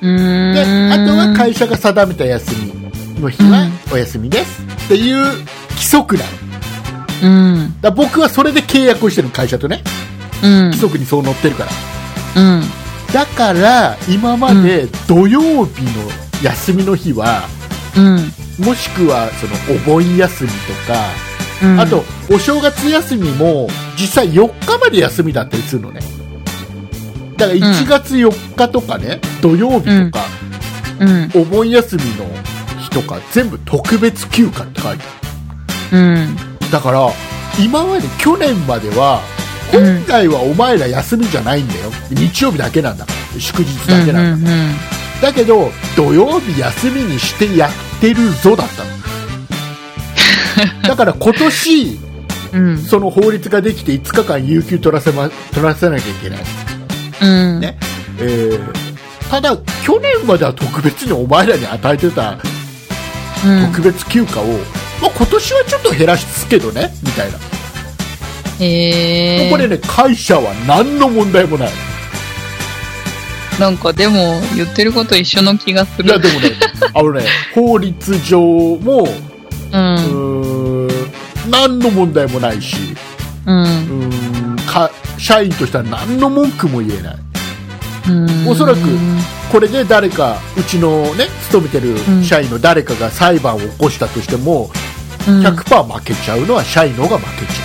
[0.02, 0.54] うん。
[0.54, 0.62] で
[0.92, 2.56] あとは会社が定めた休
[3.16, 5.24] みの日はお休みですっていう
[5.72, 6.24] 規則な
[7.22, 7.82] のうん。
[7.82, 9.84] だ僕はそれで契約をしてる会社とね
[10.44, 10.78] うん規。
[10.78, 11.66] 則にそう載ってるか
[12.36, 12.64] らうん。
[13.14, 17.44] だから今まで土曜日の休みの日は、
[17.96, 18.66] うん。
[18.66, 20.56] もしくはそのお盆休みと
[20.92, 21.00] か、
[21.64, 21.80] うん。
[21.80, 23.68] あとお正月休みも
[24.00, 26.02] 実際4日まで休みだったりするのね。
[27.38, 30.26] だから1月4日とかね、土曜日とか、
[31.00, 31.32] うん。
[31.36, 32.26] お盆休みの
[32.80, 35.04] 日とか全部特別休暇って書いて
[35.92, 36.36] あうん。
[36.36, 37.10] るだから
[37.60, 39.22] 今まで去年までは
[39.74, 40.04] うん。
[40.04, 41.92] 本来はお前ら休みじゃないんだよ。
[42.12, 43.40] 日曜日だけなんだから。
[43.40, 44.76] 祝日だけなんだ、うん。
[45.22, 48.90] だけど土曜日休みにしてやってるぞだったの
[50.88, 52.00] だから今年
[52.54, 52.78] うん。
[52.78, 56.40] その法律ができて5日間有給取らせ,、ま、取らせなきゃいけない、
[57.22, 57.26] う
[57.58, 57.60] ん。
[57.60, 57.78] ね
[58.20, 58.86] えー
[59.30, 62.38] ただ去年までは特別にお前らに与えてた
[63.44, 63.66] うん。
[63.74, 64.46] 特別休暇を、
[65.02, 67.38] まあ、今年はちょっと減らすけどねみたいな、
[68.60, 69.52] へえ。
[69.52, 71.70] これね会社は何の問題もない
[73.60, 76.10] なんかでも、言ってること一緒の気がする。
[76.10, 76.52] いやでもね
[76.94, 79.06] あのね 法律上もう。
[79.72, 80.25] うんーん
[81.50, 82.76] 何の問題もないし
[83.46, 83.64] うん。
[83.64, 87.18] うーんか社員としては何の文句も言えない
[88.10, 88.12] う
[88.46, 88.48] ん。
[88.48, 88.80] おそらく
[89.52, 94.70] これで誰かうちのね勤めてるうん社員の誰かが裁判を起こしたとしても、
[95.28, 97.60] うん、100%負けちゃうのは社員の方が負けち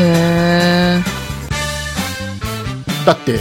[0.00, 1.02] ゃへえ。
[3.02, 3.38] うだって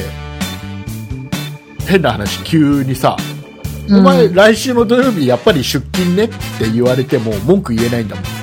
[1.88, 3.36] 変な話急にさ、うん
[3.88, 8.35] お前来週の土曜日やっぱり出勤ねって言われても文句言えないんだもうん。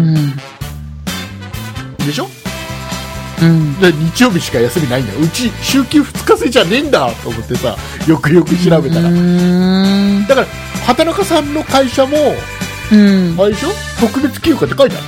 [0.00, 0.36] ん
[1.98, 2.28] でしょ？
[3.42, 3.80] うん。
[3.80, 7.76] で日曜日しか休みないんだようち週休2日制じゃねえんだと思ってさ
[8.08, 10.26] よくよく調べたら、うん。
[10.28, 10.46] だから
[10.86, 12.16] 畑中さんの会社も
[12.92, 13.36] うん。
[13.40, 13.68] あれでしょ？
[14.00, 15.06] 特別休暇って書いてある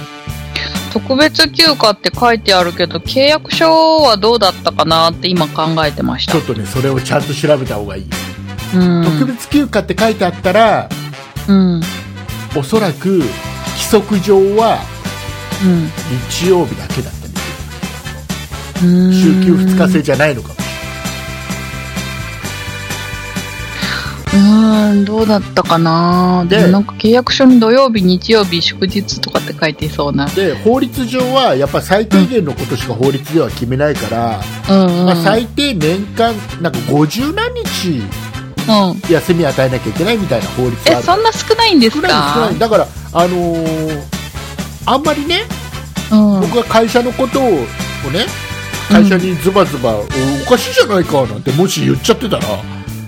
[0.92, 6.40] 特別休暇って書いてあるけど、契約書はどうだったかなって今考えてましたちょ。
[6.40, 8.06] っとねそれをちゃんと調べた方がいい、
[8.74, 9.04] うん。
[9.04, 10.88] 特別休暇って書いてあったら
[11.48, 11.82] うん。
[12.56, 13.22] おそらく
[13.76, 14.78] 規則上は
[15.64, 15.88] うん。
[16.30, 17.32] 日曜日だけだったり
[18.74, 20.66] する週休2日制じゃないのかもし
[24.34, 30.26] うーん、どうだったかなでなんか契約書に土曜日、日曜日、祝日とかって書いていそうな。
[30.26, 35.06] で法律上はやっぱ最低限のことしか法律では決めないから、うんうん。
[35.06, 38.02] まあ、最低年間なんか50何日
[38.68, 39.00] うん。
[39.10, 44.02] 休み与えなきゃいけないみたいな法律がえ、あるそんな少ないんです少ない少かないだからあのー
[44.86, 45.42] あんまりね
[46.10, 46.40] うん。
[46.42, 48.26] 僕が会社のことをね
[48.88, 50.04] 会社にズバズバ、おお
[50.48, 52.46] かしいじゃないかなんてもし言っちゃってたら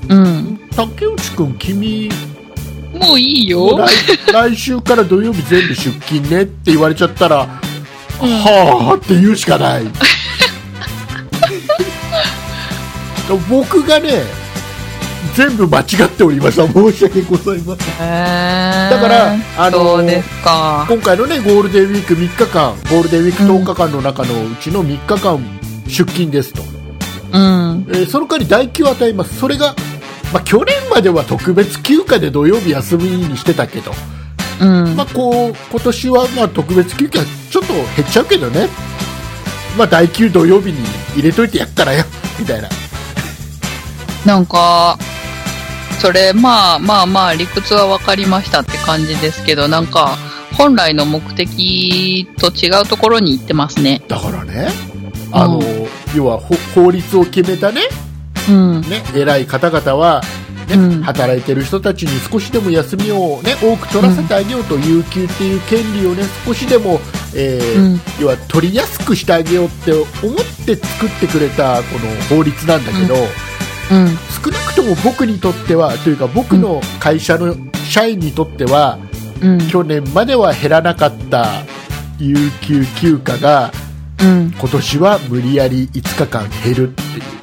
[0.09, 0.61] うん。
[0.75, 2.09] 竹内君君
[2.95, 3.79] もういいよ。
[3.79, 3.89] 来
[4.33, 7.47] 来週から土曜日全部出勤ねって言われちゃったら、
[8.19, 9.85] はあって言うしかない
[13.49, 14.23] 僕がね
[15.35, 16.67] 全部間違っておりました。
[16.67, 17.95] 申し訳ございません。
[18.01, 18.91] へー。
[18.91, 20.03] だからあの。
[20.89, 25.39] 今回のねゴールデンウィーク3日間ゴールデンウィーク10日間の中のうちの3日間
[25.87, 26.63] 出勤ですと、
[27.33, 27.87] うん。
[27.89, 29.39] えーその代わり代休を与えます。
[29.39, 29.75] それが、
[30.33, 33.93] まあ、去年までは特別休暇で土曜日休みにしてたけど、
[34.61, 34.97] うん。
[34.97, 38.69] まあ、こう今年はまあ特別休暇ちょっと減っちゃうけどね、
[39.77, 40.79] まあ、代休土曜日に
[41.15, 42.05] 入れといてやっからよ
[42.39, 42.69] みたいな。
[44.27, 44.99] なんか、
[46.01, 50.17] それ、まあまあまあ、理屈は分かりましたって感じですけど、なんか、
[50.57, 54.03] 本来の目的と違うところに行ってますね。
[54.09, 54.69] だからね
[55.31, 55.63] あの、うん。
[56.17, 57.83] 要はほ法律を決めたね。
[58.49, 58.81] うん。
[58.83, 60.23] ね偉い方々は、
[60.69, 61.03] ねうん。
[61.03, 66.99] 働いてる人たちに少しでも休みを、ね、多く取らせてあげようと、有給っていう権利を、ね、少しでも、
[67.35, 68.01] えーうん。
[68.21, 70.07] 要は取りやすくしてあげようって思っ
[70.67, 71.83] て作ってくれたこ
[72.31, 73.15] の法律なんだけど、
[73.91, 74.09] うん。
[74.43, 77.57] 少なくとも僕にとってはというか僕の会社の
[77.89, 78.99] 社員にとっては、
[79.41, 79.69] うん。
[79.69, 81.47] 去年までは減らなかった
[82.19, 83.73] 有給休暇が
[84.21, 84.55] うん。
[84.59, 87.39] 今年は無理やり5日間減るっていう。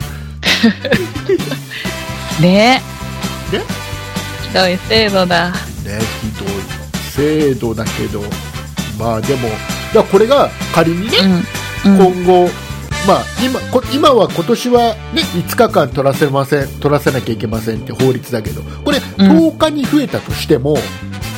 [2.42, 2.82] ね
[4.48, 5.50] ひどい制度だ。
[5.50, 5.56] ね
[6.22, 6.76] ひどい
[7.12, 8.22] 制度だけど
[9.00, 9.50] まあでも
[9.94, 11.18] だこれが仮にね、
[11.86, 12.00] うん。
[12.00, 12.26] うん。
[12.26, 12.50] 今後、
[13.08, 20.78] まあ、今こ今は今年は、ね、5日間取らせません取らせなきゃいけませんって法律だけどこれうん10日に増えたとしても、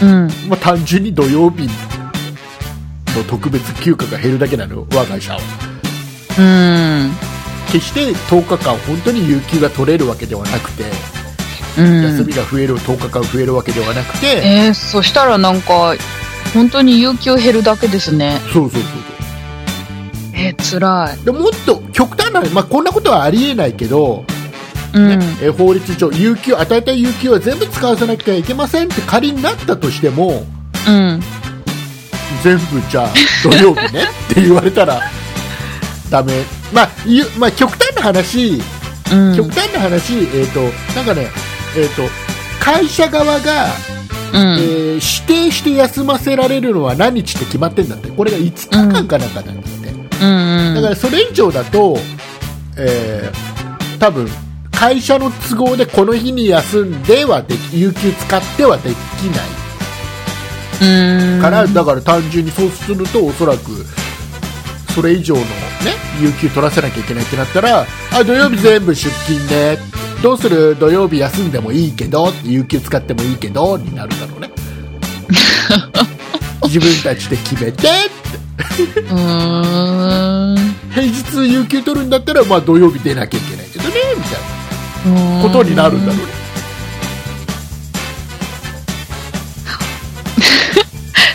[0.01, 0.27] うん。
[0.47, 1.67] まあ、単純に土曜日
[3.15, 5.39] の特別休暇が減るだけなの我が社は
[6.39, 7.11] うん。
[7.71, 10.83] 決して10日間本当に有給が取れるわけではなくて、
[11.77, 12.03] うん。
[12.03, 15.95] 休みが増える10日間増えるわけではなくて、えー、そしたらなんか、
[16.53, 18.39] 本当に有給減るだけですね。
[18.53, 19.16] そうそうそう
[20.37, 21.25] えー、辛い。
[21.25, 24.23] でもっと極端な、まあ、こんなことはありえないけど、
[24.93, 25.19] うん。
[25.41, 30.45] え法律上有給与えた有給は全部使わせなきゃいけませんって仮になったとしても
[30.87, 31.21] うん。
[32.43, 35.01] 全部じゃあ土曜日ね って言われたら
[36.09, 36.33] ダメ、
[36.71, 38.61] まあゆまあ、極端な話、
[39.11, 39.35] うん。
[39.35, 40.61] 極端な話、えー、と
[40.95, 41.27] なんかね、
[41.75, 42.03] えー、と
[42.59, 43.65] 会社側が、
[44.33, 44.57] うん。
[44.59, 49.76] えー指定して休ませられるのは何日って決まってんだってこれが5日間かなんかなんだ
[50.17, 50.75] って、うん。
[50.75, 51.97] だからそれ以上だと、
[52.77, 53.57] えー
[53.99, 54.27] 多分
[54.71, 58.93] 会社の都合でこの日に休んではでき有給使ってはでき
[60.83, 61.41] ないうん。
[61.41, 63.71] から、だから単純にそうするとおそらく
[64.93, 65.47] それ以上の、ね、
[66.21, 69.79] 有給取らせなきゃいけないってなったらあ土曜日全部出勤ね
[70.21, 70.75] どうする？
[70.79, 74.51] 土曜日休んでもいいけど有給使ってもいいけどになるだろうね
[76.65, 77.87] 自分たちで決めて。
[80.93, 84.37] 平日有給取るんだったら、まあ、土曜日出なきゃいけないけどねみた
[85.09, 86.23] いなことになるんだろうね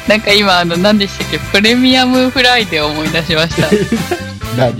[0.09, 3.69] なんか今、あの、何でしたっけ、プレミアムフライデーを思い出しました。
[4.59, 4.75] 何？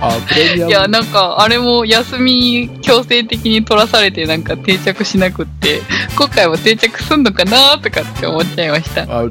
[0.00, 0.70] あプレミアム？
[0.70, 5.82] いや、なんか、あれも休み強制的に取らされて、なんか定着しなくって、
[6.16, 9.02] 今回も定着すんのかなとかって思っちゃいました。
[9.02, 9.30] あの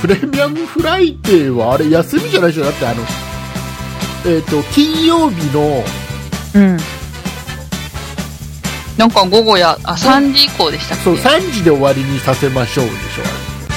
[0.00, 2.64] プレミアムフライデーはあれ休みじゃないでしょ？
[2.64, 3.02] だってあの
[4.26, 5.82] えっ、と金曜日の
[6.54, 6.78] うん。
[8.96, 11.04] なんか午後や、あ、3時以降でしたっけ？
[11.04, 12.94] そう3時で終わりにさせましょうでし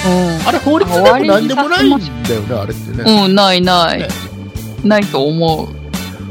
[0.04, 0.08] ょ。
[0.10, 0.48] うん。
[0.48, 4.00] あれ法律でも何でもないんだよねあれってね、うん、ないない。
[4.00, 4.08] ね。
[4.84, 5.68] ないと思う。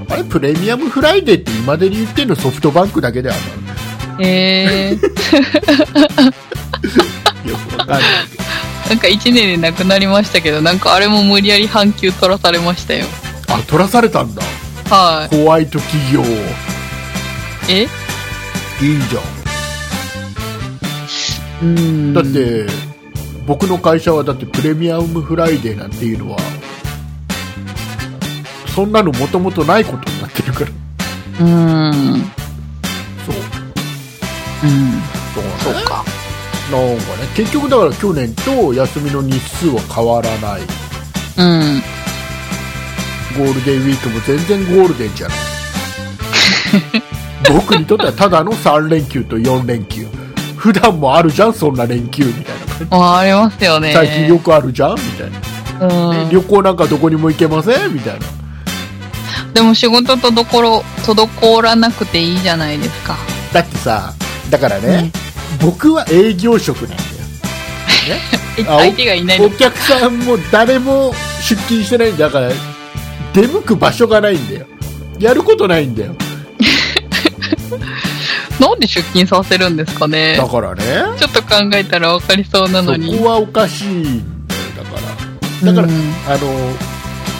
[0.09, 3.39] あれプレミアムフライデーって今でに言ってるのソフトバンクだけである
[4.19, 5.01] えー、
[7.45, 8.01] のよくわかんない。
[8.29, 8.40] けど
[8.91, 13.05] なんか1年でなくなりましたけど、なんかあれも無理やり半休取らされましたよ。
[13.47, 14.43] あ取らされたんだ
[14.89, 16.25] はホワイト企業い。
[17.69, 17.83] え？
[17.83, 17.87] いい
[19.07, 19.21] じゃ
[21.63, 22.13] んうん。
[22.13, 22.65] だっ、て、
[23.47, 26.37] 僕の会社はだってプレミアムフライデーなんていうのは
[28.75, 30.71] そんなのもともとないことになってるから
[31.39, 32.29] うん。
[33.25, 33.35] そう
[34.65, 35.01] うん。
[35.33, 35.39] そ
[35.71, 36.03] うそうか。
[36.71, 40.61] なんかね結局だから去年と休みの日数は変わらない
[41.37, 41.81] うん。
[43.37, 45.37] ゴールデンウィークも全然ゴールデンじゃない
[47.53, 50.05] 僕にとってはただの3連休と4連休
[50.57, 53.93] 普段もあるじゃんそんな連休みたいな感じあありますよね。
[53.93, 56.29] 最近よくあるじゃんみたいな、うん。
[56.29, 58.19] 旅行なんかどこにも行けませんみたいな
[59.53, 63.17] でも仕事とどころ、滞らなくていいじゃないですか。
[63.51, 64.13] だってさ
[64.49, 65.11] だからね、
[65.59, 67.09] 僕は営業職なんだよ。
[68.57, 69.45] え あお相手がいないの。
[69.45, 72.49] お客さんも誰も出勤してないんだから
[73.33, 74.65] 出向く場所がないんだよ。
[75.19, 76.15] やることないんだよ。
[78.59, 80.37] なんで出勤させるんですかね？
[80.37, 80.83] だからね。
[81.17, 83.15] ちょっと考えたら分かりそうなのに。
[83.17, 84.03] そこはおかしいん
[84.47, 84.97] だよだか
[85.63, 85.73] ら。
[85.73, 86.13] だから、うん。
[86.27, 86.47] あの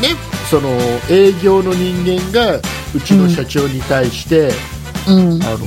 [0.02, 0.16] ね
[0.50, 0.70] その
[1.10, 2.56] 営業の人間が
[2.94, 4.52] うちの社長に対して、
[5.08, 5.44] うん。
[5.44, 5.58] あの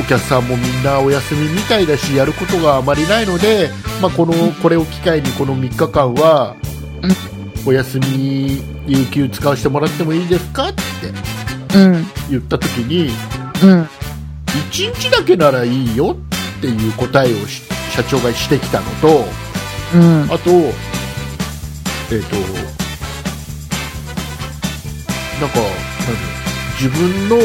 [0.00, 3.68] お客さんもみんなお休みみたいだしやることがあまりないので、
[4.00, 4.32] まあ、この
[4.62, 6.56] これを機会にこの3日間は、
[7.66, 10.78] お休み有給使わせてもらってもいいですかって
[11.76, 12.06] うん。
[12.30, 13.10] 言った時に
[13.62, 13.82] うん。
[14.70, 16.16] 1日だけならいいよ
[16.58, 19.24] っていう答えをし社長がしてきたのと
[19.94, 20.22] うん。
[20.24, 20.50] あと
[22.12, 22.36] えっ、と
[25.40, 25.60] なんか
[26.08, 26.40] 何
[26.80, 27.36] 自分の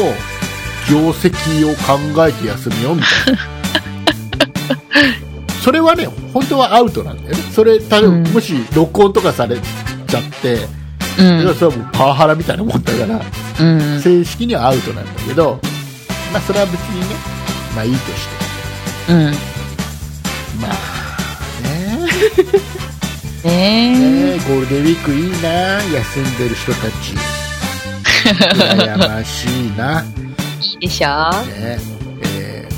[0.90, 3.40] 業績を考えて休みよみたいな。
[5.62, 7.42] それはね本当はアウトなんだよね。
[7.52, 8.32] それ多分、うん。
[8.32, 10.68] もし録音とかされちゃって、
[11.18, 11.54] うん。
[11.54, 13.20] それはもうパワハラみたいなもんだから
[13.60, 14.00] うん。
[14.00, 15.60] 正式にはアウトなんだけど
[16.32, 17.06] まあそれは別にね
[17.74, 18.28] まあいいとし
[19.06, 19.12] て。
[19.12, 19.24] うん。
[20.60, 20.72] まあ
[21.62, 22.08] ね。
[23.44, 23.98] え え。
[24.36, 25.48] ねゴールデンウィークいいな。
[25.82, 27.36] 休んでる人たち。
[28.26, 30.25] 羨ましいな、ね
[30.60, 31.08] いいでしょ？
[31.58, 31.96] えー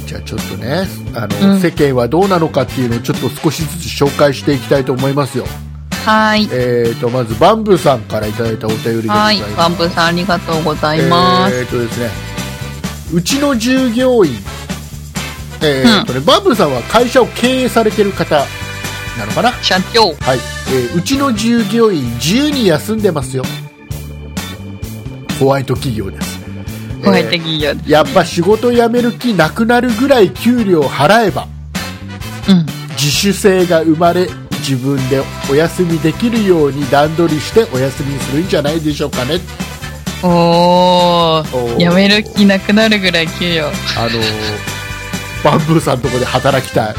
[0.09, 1.61] じゃあちょっとねあの、うん。
[1.61, 5.45] 世間はどうなのかっていうのをちょっと少しずつ紹介していきたいと思いますよ、
[6.07, 6.49] はーい。
[6.51, 9.57] えー、とまずバンブーさんからいただいたお便りでござはいいます。
[9.57, 11.55] バンブーさんありがとうございます。
[11.55, 12.09] えー、とですね
[13.13, 14.33] うちの従業員、
[15.61, 18.47] えーとねバンブーさんは会社を経営されてる方
[19.19, 19.53] なのかな？
[19.63, 20.15] 社長。
[20.25, 20.39] はい、
[20.69, 23.45] えーうちの従業員自由に休んでますよ。
[25.39, 26.38] ホワイト企業です
[27.03, 27.91] えー。
[27.91, 31.47] やっぱ仕事辞める気なくなるぐらい給料払えば
[32.49, 32.67] うん。
[32.93, 34.29] 自主性が生まれ
[34.69, 39.39] 自分でお休みできるように段取りしてお休みするんじゃないでしょうかね
[40.23, 41.81] おおーー。
[41.81, 43.63] やめる気なくなるぐらい給与。
[43.97, 44.23] あのー
[45.45, 46.95] バンブーさんのとこで働きたい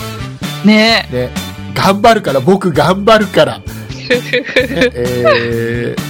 [0.66, 1.30] ねね
[1.74, 3.66] 頑張るから僕頑張るから、ね
[4.10, 6.02] えー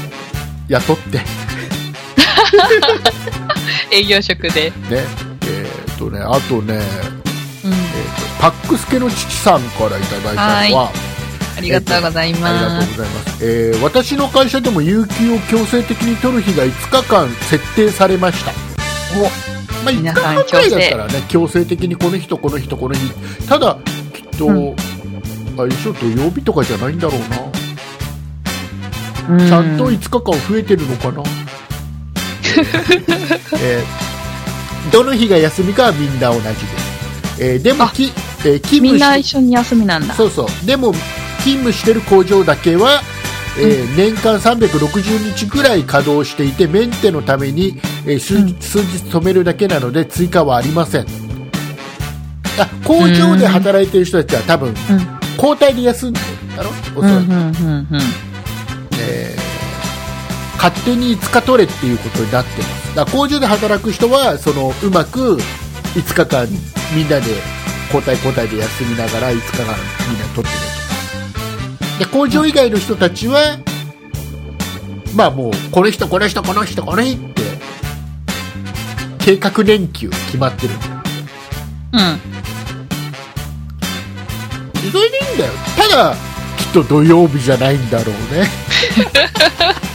[0.71, 1.25] 雇ってね
[3.91, 4.71] 営業職で。
[4.91, 6.75] えーとねあとね、うん。
[6.75, 6.81] えーと
[8.39, 10.91] パックスケの父さんからいただいたのは
[11.57, 12.91] ありがとうございありまがとうす。
[12.91, 18.53] ございます、えー私の会社でも有給を強制的に取る日が5日間設定されました。
[19.83, 23.01] まあ、5日間くらいだったらね強制的にこの日とこの日とこの日
[23.47, 23.77] ただ
[24.13, 24.75] きっと、うん。
[25.57, 27.19] あれでしょ土曜日とかじゃないんだろう
[29.35, 31.21] な、うちゃんと5日間増えてるのかな、
[33.61, 34.09] えー
[34.91, 36.53] どの日が休みかはみんな同じで。
[36.53, 40.13] す、えーでもあき、えー勤みん務しな一緒に休みなんだ。
[40.15, 40.65] そうそう。
[40.65, 40.93] でも
[41.39, 43.01] 勤務してる工場だけは、
[43.59, 48.53] えー年間360日ぐらい稼働していてメンテのために、えー数うん。
[48.59, 51.05] 数日止めるだけなので追加はありません。
[52.57, 54.75] あ工場で働いてる人たちは多分うん。
[55.35, 56.71] 交代で休んでるんだろ？
[56.95, 57.99] おそうん、うらく、ん、うん、うん。
[58.99, 59.38] えー
[60.61, 62.95] 勝手に5日取れっていうことになってます。
[62.95, 65.37] だから工場で働く人はそのうまく
[65.95, 66.47] 5日間
[66.93, 67.27] みんなで
[67.93, 69.73] 交代交代で休みながら5日間
[70.09, 70.79] みんな取ってね。
[71.97, 73.57] とで工場以外の人たちは
[75.15, 77.41] まあもうこの人この人この人この日って
[79.19, 80.73] 計画連休決まってる
[81.93, 82.19] うん。
[84.91, 85.51] それでいいんだよ。
[85.77, 86.15] ただ
[86.57, 88.47] きっと土曜日じゃないんだろうね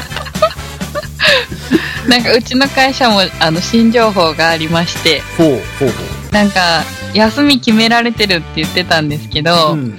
[2.09, 5.95] なんかうちの会社もあの新情報がありまして、ほうほうほ
[6.31, 6.85] なんか
[7.15, 9.99] 休み決められてるって言ってたんですけど、う、うん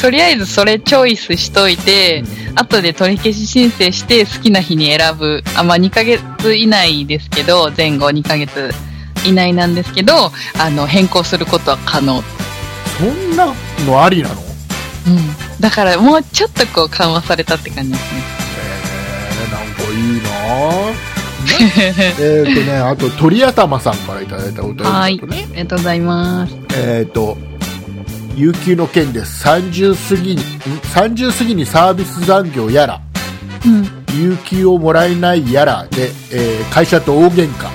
[0.00, 5.42] とりあえずそれチョイスしといて、後で取り消し申請して好きな日に選ぶ。
[5.54, 8.72] あ、まあ2ヶ月以内ですけど、前後2ヶ月
[9.26, 12.22] 以内なんですけど、あの変更することは可能。
[12.98, 13.52] そんな
[13.86, 14.34] のありなの？
[15.06, 15.60] うん。
[15.60, 18.39] だからもうちょっとこう緩和されたって感じですね。
[19.90, 21.20] いいなぁ
[22.20, 25.18] えっとね、あと鳥頭さんからいただいたお便りだはい。
[25.18, 26.56] とね、ありがとうございます。
[26.74, 27.36] えっ、と、
[28.36, 29.46] 有給の件です。
[29.46, 30.38] 30過ぎに、ん
[30.94, 33.00] 30過ぎにサービス残業やら、
[33.64, 33.88] うん。
[34.18, 37.68] 有給をもらえないやらで、えー会社と大喧嘩。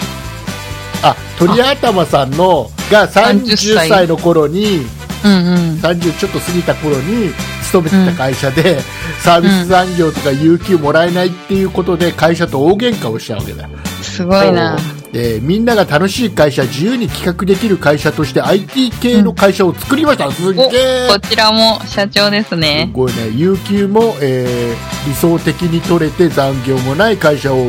[1.04, 4.86] あ、鳥頭さんのが30 30歳歳の頃に、
[5.24, 5.80] うんうん。
[5.82, 7.32] 30ちょっと過ぎた頃に
[7.66, 8.80] 勤めてた会社で、
[9.20, 13.70] サービス残業とか有給もらえないっていうことで会社と大喧嘩をしたわけだよ。
[14.02, 14.78] すごいな。
[15.12, 22.90] でみんなが楽しい会社自由に企画できる会社として IT 系の会社を作りました、すっげお、えこちらも社長ですすね。
[22.92, 23.30] ごいね。
[23.34, 27.68] 有給も、えー理想的に取れて残業もない会社を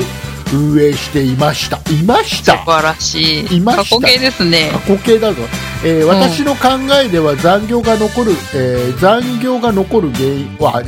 [0.53, 1.79] 運営していました。
[1.91, 2.59] いました。
[2.59, 3.57] 素晴らしい。
[3.57, 3.83] いました。
[3.83, 4.71] 過去形ですね。
[4.73, 4.81] 過。
[4.81, 5.43] 去形だぞ、
[5.85, 6.69] えー私の考
[7.05, 10.83] えでは残業が残る、えー残業が残る原因は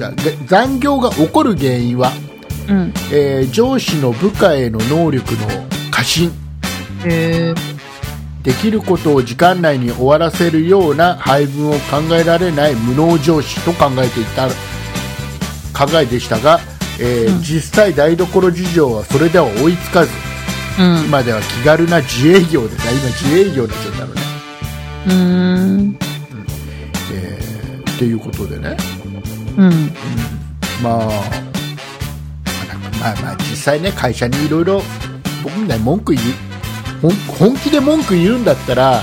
[0.47, 2.13] 残業が起こる原因は、
[2.69, 2.93] うん。
[3.13, 5.47] えー上司の部下への能力の
[5.91, 6.33] 過信。
[7.05, 7.55] へ
[8.43, 14.49] できることを時間内に終わらせるような配分を考えられない無能上司と考えていた
[15.79, 16.59] 考えでしたが、
[17.01, 20.11] えーうん実際台所事情はそれでは追いつかず
[20.79, 21.05] うん。
[21.07, 24.23] 今では気軽な自営業で今自営業になっちゃったのね、
[25.07, 25.99] うーん。
[27.13, 28.77] えーっていうことでね
[29.57, 29.93] うん。
[30.83, 30.97] まあ、
[33.01, 34.83] まあまあ実際ね会社にいろいろ
[35.43, 36.25] 僕みたいに文句言う
[37.03, 39.01] 本本気で文句言うんだったら、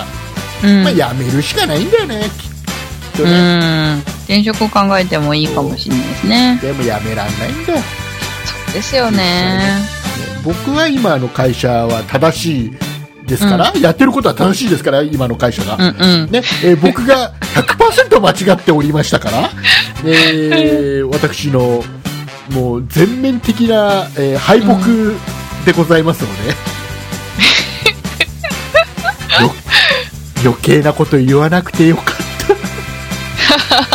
[0.64, 0.84] うん。
[0.84, 4.04] まあ、やめるしかないんだよねきっとうね、ん。
[4.26, 6.60] 転職を考えてもいいかもしれないですね。
[6.62, 7.74] でもやめらんないんだ。
[7.74, 7.84] よ、ね
[8.46, 9.62] そうですよね。
[10.44, 12.72] 僕は今の会社は正しい
[13.28, 16.32] ですから、やってることは正しいですから今の会社が、うんうん。
[16.32, 19.50] ねえー僕が100%間違っておりましたから、
[20.04, 21.84] えー私の
[22.52, 24.76] もう全面的な、えー敗北
[25.66, 26.50] でございますので、
[29.44, 29.52] よ
[30.44, 32.16] 余計なこと言わなくてよかった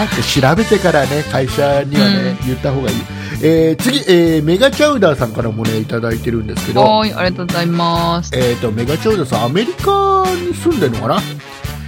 [0.00, 2.96] ちゃんと調べてからね会社にはね、言った方がいい、
[3.42, 8.30] えー次、えーメガチャウダーさんからもねいただいてるんですけど、はい、ありがとうございます。
[8.34, 11.20] えー、とメガチャウダーさんアメリカに住んでるのかな、う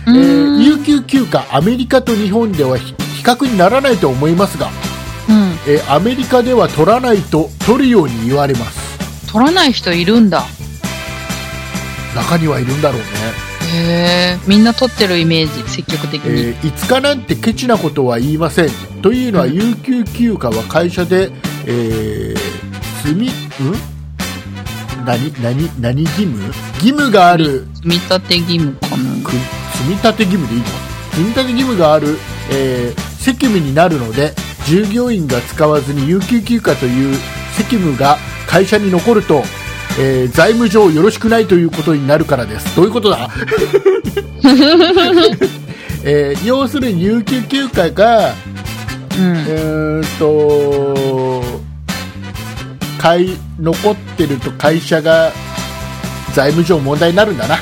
[0.08, 4.68] えー有給休暇アメリカと日本では比比較にならないと思いますが、
[5.28, 5.72] うん。
[5.72, 9.32] えーアメリカでは取らないと取るように言われます。
[9.32, 10.44] 取らない人いるんだ。
[12.14, 13.06] 中にはいるんだろうね、
[13.74, 14.38] へえ。
[14.46, 16.40] みんな取ってるイメージ、積極的に。
[16.48, 18.70] えー5日なんてケチなことは言いません
[19.02, 21.30] というのは、うん有給休暇は会社で、
[21.66, 22.36] えー、
[23.02, 23.32] 積みん？
[25.04, 26.46] 何何何義務？
[26.46, 29.24] 義務がある積み立て義務かな。
[29.24, 30.66] く積み立て義務でいいの？
[31.12, 32.18] 積み立て義務がある、
[32.50, 34.32] えー責務になるので
[34.66, 37.16] 従業員が使わずに有給休暇という
[37.56, 38.16] 責務が
[38.48, 39.44] 会社に残ると、
[39.98, 43.28] えー財務上よろしくないということになるからですどういうことだ、
[46.04, 48.34] えー要するに有給休暇が
[49.18, 49.32] うん。
[49.32, 51.62] うーんと
[52.98, 55.32] 会残ってると会社が
[56.34, 57.58] 財務上問題になるんだな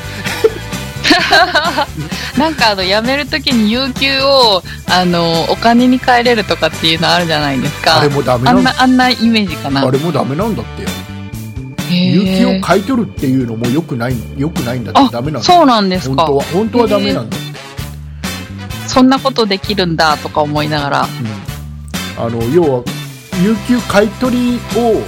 [2.37, 8.01] なんかあの、辞めるときに有給を、あの、お金に換えれるとかっていうのあるじゃないですか。
[8.01, 9.87] あれもダメなんだあんな、イメージかな。
[9.87, 10.89] あれもダメなんだってよ
[11.91, 15.43] 有給を買い取るっていうのもよくないよくないんだってダメなんだ。
[15.43, 16.26] そうなんですか。
[16.26, 17.36] 本当は本当はダメなんだ。
[17.36, 17.47] って、
[18.86, 21.09] そんなことできるんだとか思いながら。
[22.18, 22.84] うん、あの要は
[23.43, 25.03] 有給買い取りを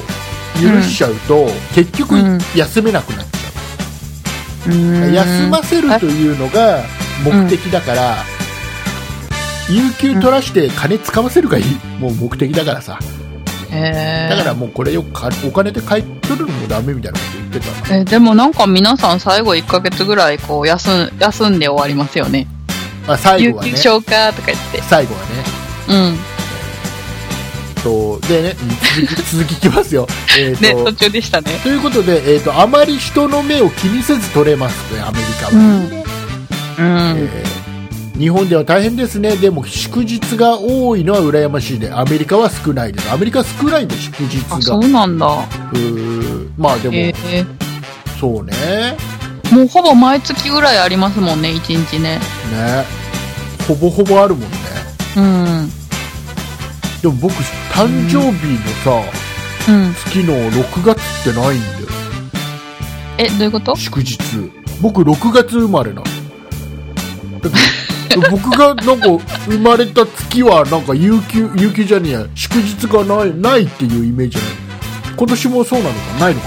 [0.61, 5.13] 許しちゃうと、結局うん休めなくなっちゃう、うーん。
[5.13, 6.83] 休ませるというのが
[7.25, 8.17] 目的だから、
[9.71, 11.65] 有給取らして金使わせるがいい。
[11.99, 12.99] もう目的だからさ
[13.73, 22.47] だからもうこれよくかお金で買い取るのもダメみたいなこと言ってたなえでもなんか皆さん最後1ヶ月ぐらいこう休ん休んで終わりますよね。
[23.09, 24.83] あ最後はね有給消化とか言って。
[24.83, 25.27] 最後はね
[25.89, 26.33] うん。
[27.83, 28.55] とでね
[28.95, 30.07] 続き 続きいきますよ、
[30.39, 31.59] えーとね、途中でしたね。
[31.63, 35.59] ということで、えー、とあまり人の目を気にせず取れますねアメリカは、うん。
[35.59, 37.19] うん。
[37.19, 37.72] えー
[38.19, 39.37] 日本では大変ですね。
[39.37, 41.91] でも祝日が多いのは羨ましいで。
[41.93, 43.11] アメリカは少ないです。
[43.11, 45.27] アメリカ少ないんで祝日あ、がそうなんだ。
[45.27, 47.15] うーまあでも、え。
[48.21, 48.53] そうね。
[49.45, 52.19] ー、もうほぼ毎月ぐらいありますもんね、1日ね。
[52.19, 52.85] ね。
[53.67, 54.57] ほぼほぼあるもんね。
[55.17, 55.71] うん。
[57.01, 57.33] でも僕
[57.73, 59.03] 誕生日のさ、
[59.69, 59.95] うん。
[59.95, 61.01] 月の6月
[61.31, 61.87] ってないんだよ。
[63.19, 63.75] え、どういうこと？
[63.75, 64.19] 祝日。
[64.83, 66.05] 僕6月生まれなの
[68.31, 69.07] 僕がなんか
[69.47, 74.39] 生まれた月はなんか有給有給じゃねえや祝日がないないっていうイメージ
[75.17, 76.21] 今年もそうなのか？
[76.21, 76.47] ないのか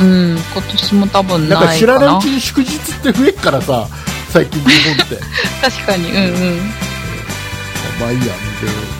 [0.00, 0.36] うん。
[0.36, 2.14] 今年も多分ななないんか知らなかな。
[2.16, 3.86] いうちに祝日って増えっからさ
[4.30, 4.66] 最近日
[4.96, 5.16] 本って
[5.62, 6.10] 確かに。
[6.10, 6.58] うんうん。
[8.00, 8.32] まあいいやで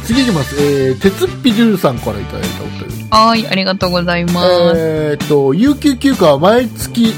[0.04, 4.46] 次いきます、えー、鉄っぴドゥさんからいただいたお便りはい、ありがとうございます。
[4.76, 7.10] えーっと有給休暇は毎月違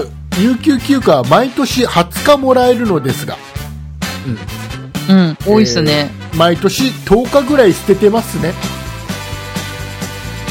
[0.00, 0.08] う
[0.40, 3.36] 有給休暇は毎年20日もらえるのですが
[5.08, 6.10] うん、多いっすね。
[6.36, 8.52] 毎年10日ぐらい捨ててますね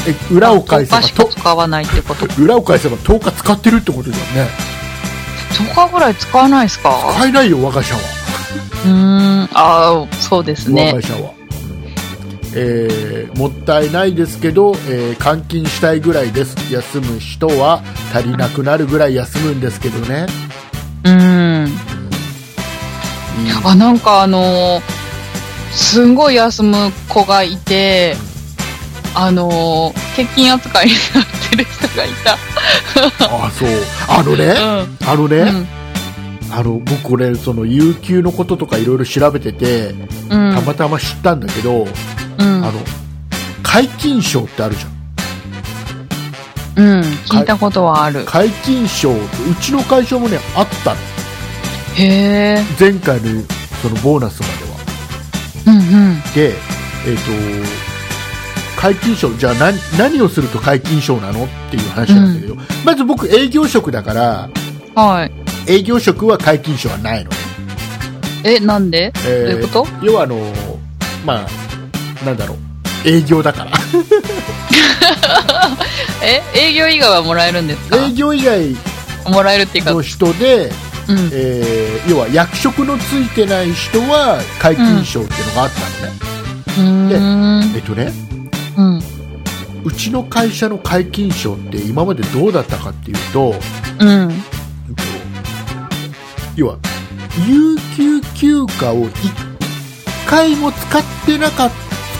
[0.06, 2.26] え裏を返せば10日使わないってこと？
[2.42, 4.48] 裏を返せば10日使ってるってことじゃんね
[5.52, 6.94] 10日ぐらい使わないですか？
[7.18, 8.00] 使えないよ我が社は、
[8.84, 9.42] うーん。
[9.54, 11.00] ああ、そうです我ねが。
[11.02, 11.32] 社は、
[12.54, 17.82] えーもったいないですけど、えー監禁したいぐらいです休む人は
[18.14, 20.26] 足りなくなるぐらい休むんですけどね
[21.04, 21.68] うん。
[23.64, 24.82] あ、なんかあのー
[25.72, 28.16] すんごい休む子がいて、
[29.14, 32.36] あのー欠勤扱いになってる人がいた。
[33.46, 33.68] あそう
[34.08, 35.08] あのね、うん。
[35.08, 35.66] あのね、うん。
[36.52, 39.94] あの僕これその有給のこととかいろいろ調べてて
[40.28, 40.54] うん。
[40.54, 41.86] たまたま知ったんだけど、
[42.38, 42.64] うん。
[42.64, 42.72] あの
[43.62, 44.90] 皆勤賞ってあるじゃん
[46.76, 47.00] うん。
[47.02, 48.24] 聞いたことはある。
[48.26, 49.20] 皆勤賞って
[49.50, 50.96] うちの会社もねあったの
[51.96, 52.04] へ
[52.58, 52.64] え。
[52.78, 53.42] 前回の
[53.82, 54.48] そのボーナスま
[55.66, 55.76] では。
[55.76, 55.80] うんう
[56.14, 56.20] ん。
[56.34, 56.52] で
[57.06, 57.30] えっ、と
[58.80, 64.48] 皆勤賞じゃあ何何をすると皆勤賞なのっていう話なんだけど、まず僕営業職だから
[64.94, 65.32] はい。
[65.70, 67.30] 営業職は皆勤賞はないの、
[68.44, 70.06] え、なんで、えーどういうこと？
[70.06, 70.36] 要はあの
[71.24, 71.46] ま
[72.22, 72.58] あなんだろう。
[73.08, 73.70] 営業だから。
[76.22, 77.96] え、営業以外はもらえるんですか？
[77.96, 78.76] 営業以外
[79.26, 80.70] もらえるっていうか、の人で、
[81.10, 81.30] うん。
[81.32, 86.18] えー要は役職のついてない人は皆勤賞っていうのがあったのね、
[86.78, 87.76] うーん。
[87.76, 88.12] えっとね
[88.76, 89.02] うん。
[89.84, 93.54] うちの会社の皆勤賞って今までどうだったかっていうと、
[94.00, 94.42] うん。
[96.56, 96.78] 要は
[97.46, 99.30] 有給休暇を1
[100.26, 101.70] 回も使ってなかっ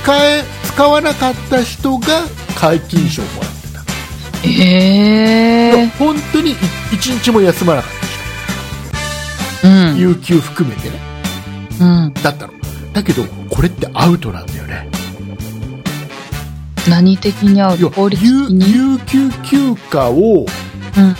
[0.02, 2.06] 使え使わなかった人が
[2.54, 7.99] 皆勤賞をもらってた、ええ本当に1日も休まなかっ
[9.64, 9.94] うん。
[9.94, 10.98] た有給含めてね
[11.80, 12.14] うん。
[12.14, 12.52] だったの
[12.92, 14.88] だけどこれってアウトなんだよね
[16.88, 18.72] 何的に合う要は法律有的に？
[18.72, 20.46] 有給休暇を
[20.96, 21.14] うん。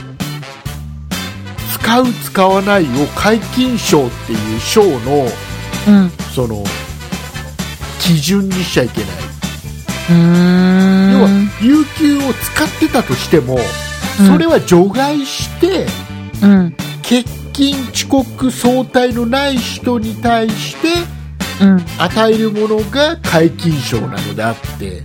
[1.73, 2.87] 使う使わないを
[3.17, 5.27] 皆勤賞っていう賞の
[5.89, 6.11] うん。
[6.35, 6.65] その
[8.01, 9.11] 基準にしちゃいけない、
[10.11, 11.13] うーん。
[11.13, 11.29] 要は
[11.61, 13.57] 有給を使ってたとしても
[14.21, 15.87] うんそれは除外して、
[16.43, 16.75] うん。
[17.03, 17.25] 欠
[17.61, 20.89] 勤遅刻相対のない人に対して
[21.63, 21.85] うん。
[21.99, 25.03] 与えるものが皆勤賞なのであって、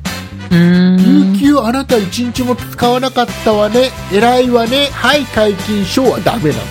[0.49, 1.33] うん。
[1.33, 6.63] 有給あなた1日も使わなかったわね偉いわねはい皆勤賞はダメなの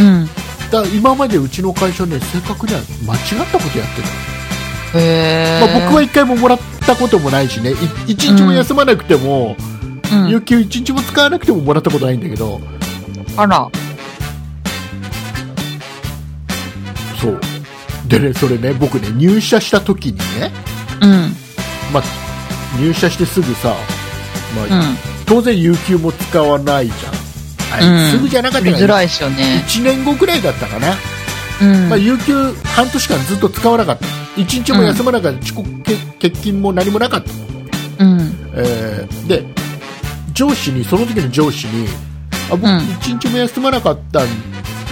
[0.00, 0.26] うん。
[0.70, 5.60] だから今までうちの会社ね正確には間違ったことやってたへえ。
[5.60, 9.56] まあ、僕は1回ももらったこともないしね、1日も休まなくても、
[10.12, 12.60] うん、有給1日も使わなくてももらったことないんだけど、
[13.36, 13.68] あら。
[17.22, 17.40] そう。
[18.06, 20.50] でね、それね、僕ね、入社した時にね、
[21.00, 21.10] うん。
[21.92, 22.02] まあ、
[22.78, 23.74] 入社してすぐさ、
[24.56, 24.96] まあうん。
[25.24, 27.12] 当然有給も使わないじゃん。
[27.74, 29.64] あれうんすぐじゃなかったから、いですよね。
[29.66, 30.94] 1年後くらいだったかな。
[31.62, 31.88] うん。
[31.88, 34.06] まあ、有給半年間ずっと使わなかった。
[34.40, 35.38] 1日も休まなかった。
[35.40, 38.04] 遅刻、欠欠勤も何もなかった。
[38.04, 38.20] うん。
[38.54, 39.62] えーで
[40.32, 41.86] 上司にその時の上司に
[42.50, 44.26] あ僕うん一日も休まなかったん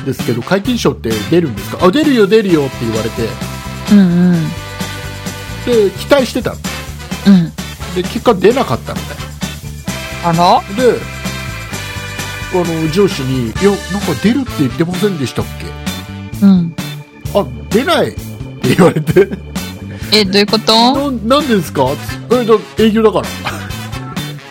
[0.05, 1.84] ですけど皆勤賞って出るんですか？
[1.86, 3.28] あ出るよ出るよって言われて
[3.92, 3.98] うん。
[3.98, 4.03] う
[4.36, 4.48] ん。
[5.66, 6.57] で期待してたの
[7.26, 7.53] うん。
[7.94, 9.07] で結果出なかったのね
[10.24, 10.98] あらで
[12.53, 15.44] あの上司に「いやなんか出るって言ってませんでしたっ
[16.40, 16.46] け？
[16.46, 16.74] うん。
[17.34, 18.12] あ出ない」っ
[18.61, 19.28] て言われて
[20.12, 20.72] え、どういうこと？
[21.12, 21.84] ななんでですか?」
[22.32, 23.26] えだ営業だから」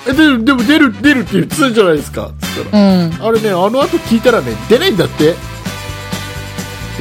[0.07, 3.13] えででも出る出るって言ってたじゃないですか」つったらうん。
[3.21, 5.39] あれね、あの後聞いたらね、出ないんだってって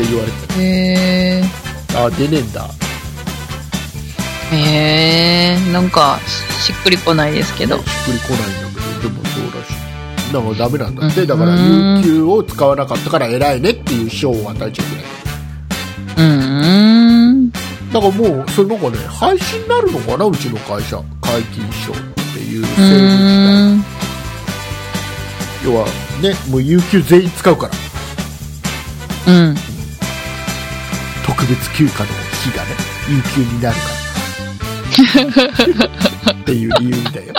[0.02, 1.44] 言われて、へえ。
[1.96, 2.68] あ、出ねえんだ。
[4.52, 5.72] へえ。
[5.72, 6.18] なんか、
[6.60, 7.78] しっくりこないですけど。
[7.78, 10.32] しっくりこないんだけど、でもそうらしい。
[10.32, 15.04] だからダメなんだって、うんだから有給を使わなかったから偉いねっていう賞を与えちゃいけない。
[16.16, 17.50] うーん。
[17.50, 21.02] だからもう、それなんかね、廃止になるのかな、うちの会社。
[21.22, 23.98] 皆勤賞っていう制う度自体。
[25.64, 25.86] 要は
[26.22, 27.72] ね、もう有給全員使うから、
[29.32, 29.56] うん。
[31.26, 32.70] 特別休暇の日がね、
[33.08, 33.82] 有給になるか
[36.24, 36.32] ら。
[36.32, 37.34] っていう理由みたいよ。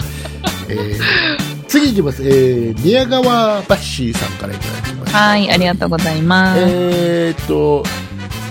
[0.68, 2.22] えー、次いきます。
[2.24, 5.18] えー、宮川バッシーさんからいただきました。
[5.18, 6.60] はい、ありがとうございます。
[6.62, 7.84] えーっと、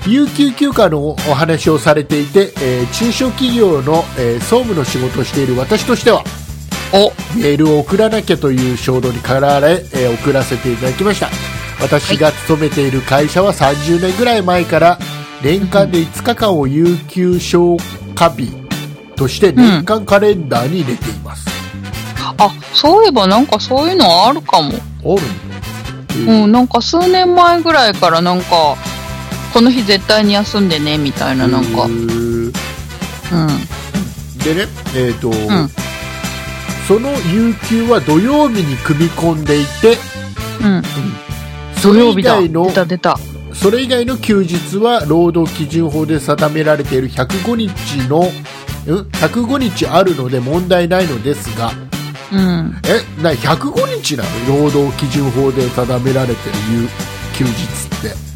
[0.06, 6.24] 有給休暇のお話をされていて、えー中小企業の、えー総務の仕事をしている私としては、
[6.92, 11.28] お、メールを送らなきゃという衝動に駆られ、えー送らせていただきました。
[11.80, 14.98] 私が勤めている会社は30年ぐらい前から
[15.42, 17.76] 年間で5日間を有給消
[18.14, 18.52] 化日
[19.14, 21.48] として年間カレンダーに入れています、
[22.38, 24.68] あ、そういえばなんかそういうのあるかも。
[24.68, 25.18] あるの、
[26.10, 26.44] えー。
[26.44, 28.76] うん、なんか数年前ぐらいからなんか、
[29.52, 31.86] この日絶対に休んでね、みたいななんか。
[31.86, 32.52] えうん。
[33.30, 35.34] ーでねえっ、と、ん
[36.88, 39.98] その有給は土曜日に組み込んでいて
[40.64, 40.82] うん。
[41.82, 42.36] それ以土曜日だ。
[42.36, 43.18] 外の出た出た。
[43.52, 48.24] それ以外の休日は労働基準法で定められている105日のん
[49.10, 51.72] ？105日あるので問題ないのですが
[52.32, 52.74] うん。
[52.84, 53.22] え？
[53.22, 54.64] な105日なの？
[54.64, 56.88] 労働基準法で定められてる有
[57.36, 57.54] 休日っ
[58.00, 58.27] て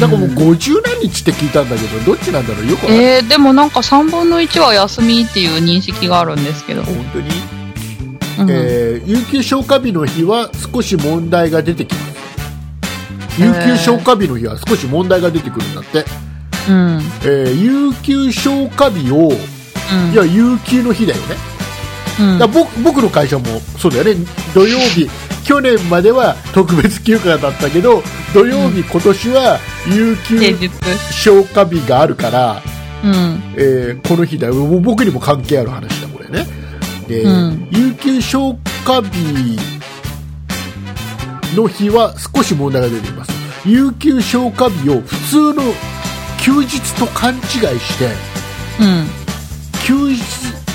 [0.00, 2.66] なんかもう50何日って聞いたんだけどどっちなんだろう？
[2.66, 6.82] よくわかんないえー、でもなんか3分の1は休みっていう認識があるんですけど。
[6.82, 7.28] 本当に、
[8.38, 8.50] うん。
[8.50, 16.04] えー有給消化日の日は少し問題が出てきます有給消化日の日は少し問題が出てくるんだって、
[16.68, 17.00] うん。
[17.22, 20.12] えー有給消化日をうん。
[20.12, 21.36] いや、有給の日だよね。
[22.20, 23.44] うんだ僕僕の会社も
[23.78, 24.16] そうだよね。
[24.54, 25.08] 土曜日、
[25.48, 28.02] 去年までは特別休暇だったけど、
[28.34, 29.58] 土曜日、今年は
[29.90, 30.38] 有給。
[31.10, 32.62] 消化日があるから、
[33.02, 33.42] うん。
[33.56, 36.46] えーこの日だ僕にも関係ある話だ、これね。
[37.08, 39.58] で、うん有給消化日
[41.56, 43.32] の日は少し問題が出ています。
[43.64, 45.62] 有給消化日を普通の
[46.42, 47.40] 休日と勘違い
[47.80, 48.10] して、
[48.80, 49.06] うん。
[49.86, 50.22] 休日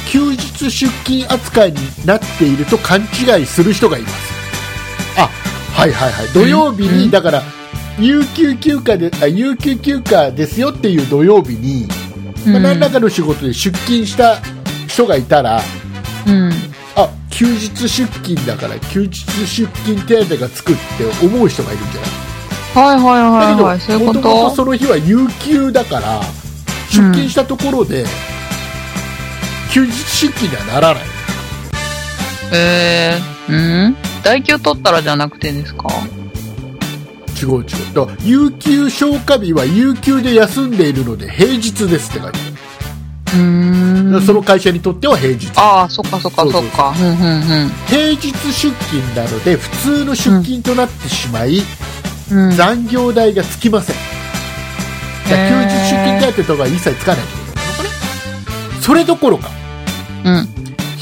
[0.07, 4.32] 休日出勤扱いになっていると勘違いする人がいますあ
[5.73, 6.27] はいはいはい。
[6.33, 7.11] 土曜日に、うん。
[7.11, 7.41] だから
[7.99, 11.87] 有給休暇であ有給休暇ですよっていう土曜日に、
[12.45, 14.37] まあ、うん何らかの仕事で出勤した
[14.87, 15.61] 人がいたら、
[16.27, 16.51] うん。
[16.95, 22.13] あ休日出勤だから休日出勤手当がつくって思う人がいるんじゃない？
[22.75, 23.79] はいはいはいはい。
[23.79, 26.21] だそういうこけどもともその日は有給だから
[26.89, 28.05] 出勤したところで、
[29.71, 31.03] 休日出勤にはならない。
[32.55, 33.55] えー、う
[33.89, 33.95] ん？
[34.23, 35.89] 代休取ったらじゃなくてですか？
[37.41, 44.21] 違う違うだから有給消化日は有給で休んでいるので平日ですって書いてあるうーん。
[44.21, 46.93] その会社にとっては平日ああ、そっかそっかそうそうそっか。
[46.97, 47.11] うんう
[47.65, 48.71] ん平日出勤
[49.15, 51.59] なので普通の出勤となってしまい、
[52.31, 52.49] うん。
[52.49, 52.55] うん。
[52.55, 59.49] 残業代がつきませんだから休日出勤手当とか一切つかないってことなのかなそれどころか
[60.23, 60.47] うん。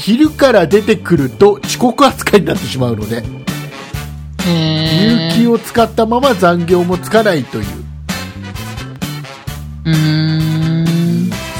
[0.02, 3.22] 昼から出てくると遅刻扱いになってしまうので
[4.44, 7.64] へ有給を使ったまま残業もつかないという。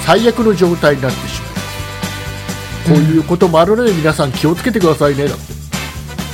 [0.05, 1.41] 最悪の状態になってし
[2.89, 2.97] まう。
[2.97, 5.45] こういうこともあるので皆さん気をつけてくださいねだって。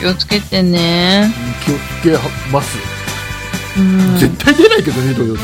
[0.01, 1.31] 気をつけてね。
[1.67, 2.17] 気をつけ
[2.51, 2.79] ます
[3.79, 4.17] うん。
[4.19, 5.43] 絶対出ないけどね土曜日。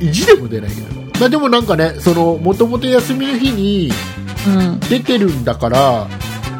[0.04, 3.92] 意地でも出ないけど、まあ、でもなんかねそのもともと休みの日に
[4.48, 4.80] うん。
[4.80, 6.08] 出てるんだから、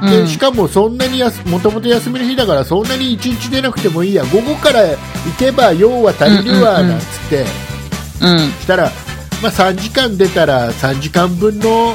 [0.02, 0.10] うん。
[0.10, 4.22] でしかもそんなにもともと休みの日だからそんなに1日出なくてもいいや。
[4.26, 4.96] 午後から行
[5.38, 7.46] けば用は足りるわなんつって、
[8.20, 8.38] うん。
[8.50, 8.92] したら、
[9.42, 11.94] まあ、3時間出たら3時間分の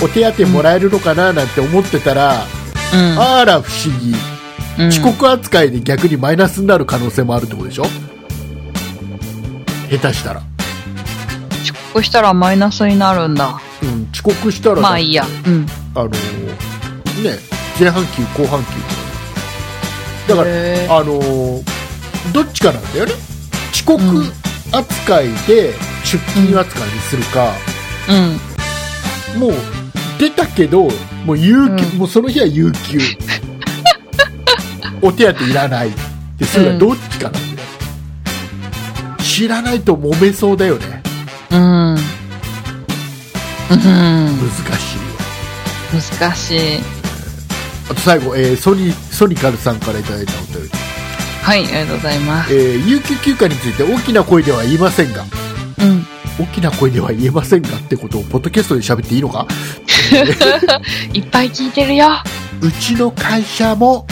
[0.00, 2.44] お手当もらえるのかななんて思ってたら、
[2.94, 3.18] うん。
[3.18, 4.14] あら不思議。
[4.78, 4.88] うん。
[4.90, 7.86] 遅刻扱いで逆にマイナスになる可能性もあるってことでしょ？
[9.90, 10.55] 下手したら、遅
[11.96, 13.58] 刻したらマイナスになるんだ。
[13.82, 15.24] うん、遅刻したらまあいいや。
[15.46, 15.66] うん。
[15.94, 16.18] あのね
[17.78, 18.70] 前半休後半休
[20.28, 21.62] だからへあのー
[22.34, 23.12] どっちかなんだよね。
[23.72, 24.24] 遅刻うん
[24.72, 25.72] 扱いで
[26.04, 27.54] 出勤扱いにするか、
[28.10, 29.40] うん。
[29.40, 29.52] もう
[30.18, 30.88] 出たけど
[31.24, 31.98] もう有給、うん。
[31.98, 32.98] もうその日は有給。
[35.00, 35.92] お手当いらないっ
[36.38, 37.68] てそれはどっちかなんだよ、
[39.22, 40.95] 知らないと揉めそうだよね
[41.50, 41.94] うん。
[41.94, 41.98] うん。
[43.68, 46.78] 難しいわ難しい。
[47.90, 50.70] あと最後、えーソニソニカルさんからいただいたお便り、
[51.42, 52.54] はい、ありがとうございます。
[52.54, 55.24] えー有給休暇について大きな声では言いませんが
[55.80, 56.06] うん。
[56.38, 59.46] 大きな声では言えませんがってことをポッドキャストで喋っていいのか？
[61.14, 62.08] いっぱい聞いてるよ。
[62.60, 64.06] うちの会社も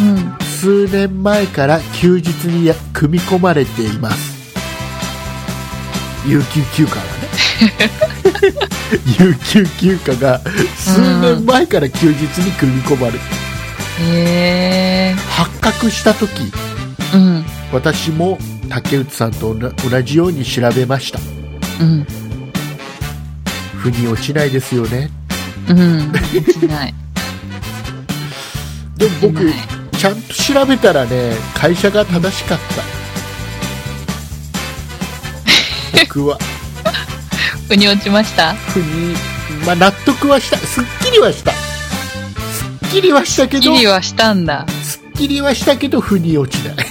[0.00, 0.34] うん。
[0.60, 4.33] 数年前から休日にや組み込まれています
[6.26, 7.08] 有給休暇がね
[9.18, 10.38] 有給休暇が
[10.76, 13.18] 数年前から休日に組み込まれて、
[14.00, 15.14] へえ。
[15.28, 16.30] 発覚した時
[17.14, 17.44] うん。
[17.72, 21.18] 私も竹内さんと同同じように調べました
[21.80, 22.06] うん。
[23.76, 25.10] 腑に落ちないですよね
[25.68, 26.10] うん。
[26.12, 26.94] 落ちない。
[28.96, 29.52] でも僕
[29.98, 32.93] ちゃんと調べたらね会社が正しかった
[36.00, 36.38] 僕は。
[37.68, 38.54] 腑に落ちました？
[38.54, 39.14] 腑に、
[39.66, 40.56] まあ、納得はした。
[40.58, 41.52] すっきりはした。
[41.52, 41.56] す
[42.86, 44.66] っきりはしたけどギリはしたんだ。
[44.82, 46.76] すっきりはしたけど腑に落ちない。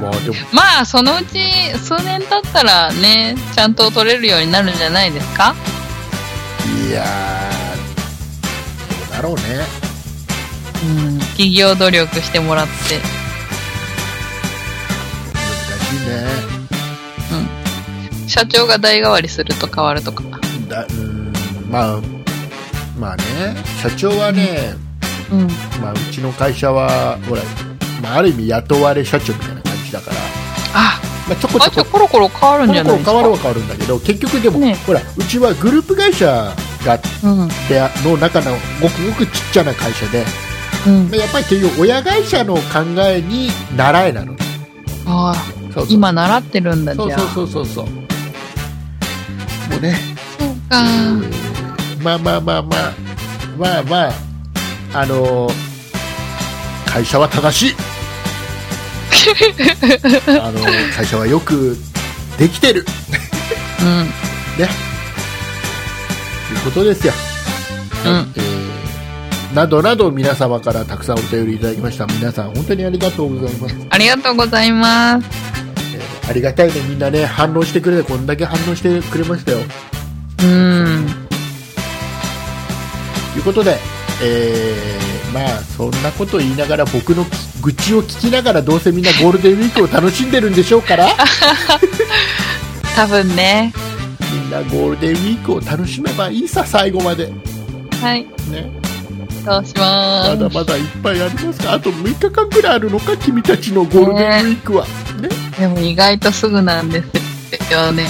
[0.00, 0.36] まあでも。
[0.52, 1.38] まあ、そのうち
[1.78, 5.54] 数年経ったらね、ちゃんと取れるようになるんじゃないですか？
[6.88, 7.06] いやー
[8.98, 9.42] どうだろうね。
[10.82, 11.18] うん。
[11.20, 13.19] 企業努力してもらって。
[18.30, 20.22] 社長が代替わりすると変わるとか。
[20.68, 21.32] だうーん
[21.68, 22.00] まあ
[22.96, 23.24] まあね
[23.82, 24.74] 社長はね、
[25.32, 25.48] うん。
[25.82, 27.42] まあ、うちの会社はほら、
[28.00, 30.16] まあ、ある意味雇われ社長みたいな感じだから、
[30.74, 36.26] あ、まあ、ちょこあ、ちょこコロコロ変わるんじゃないですか変わるは変わるんだけど結局でも、ねほらうちはグループ会社
[36.84, 37.48] がうん。
[37.68, 40.24] での中のごくごくちっちゃな会社で
[40.86, 41.10] うん。
[41.10, 42.60] やっぱり結局親会社の考
[43.08, 44.38] えに習えなのね
[45.06, 47.18] ああ、今習ってるんだ、じゃあ。
[47.18, 47.99] そうそうそうそうそう
[49.70, 49.96] もうね、
[50.38, 50.84] そうか。
[52.02, 52.92] まあまあまあまあ。
[53.58, 54.12] まあまあ。
[54.92, 55.52] あのー
[56.86, 57.76] 会社は正しい。
[60.40, 61.76] あのー会社はよく
[62.38, 62.84] できてる。
[63.80, 64.06] うん。
[64.06, 64.10] ね。
[64.56, 67.12] ということですよ、
[68.04, 68.12] うん。
[68.12, 68.60] はいえー
[69.54, 72.06] などなど皆様からたくさんお便りいただきました。
[72.06, 75.39] 皆さん本当にありがとうございます、ありがとうございます。
[76.30, 79.58] えーありがたいねみんなね反応してくれてこんだけ反応してくれましたよ
[80.42, 81.06] うん。
[83.36, 83.76] いうことで、
[84.22, 85.00] えー
[85.32, 87.24] まあそんなこと言いながら僕の
[87.62, 91.06] 愚痴を聞きながらどうせみんなゴールデンウィークを楽しんでるんでしょうから
[92.96, 93.72] 多分ね。
[94.32, 97.32] みんなゴールデンウィークを楽しめばいいさ最後まで
[98.02, 98.24] はい。
[98.50, 98.70] ね
[99.44, 100.54] そうしまだます。
[100.56, 104.90] まだいっぱいありますがあと6日間くらいあるのか君たちのゴールデンウィークは、ね
[105.60, 108.04] でも意外とすぐなんですよね。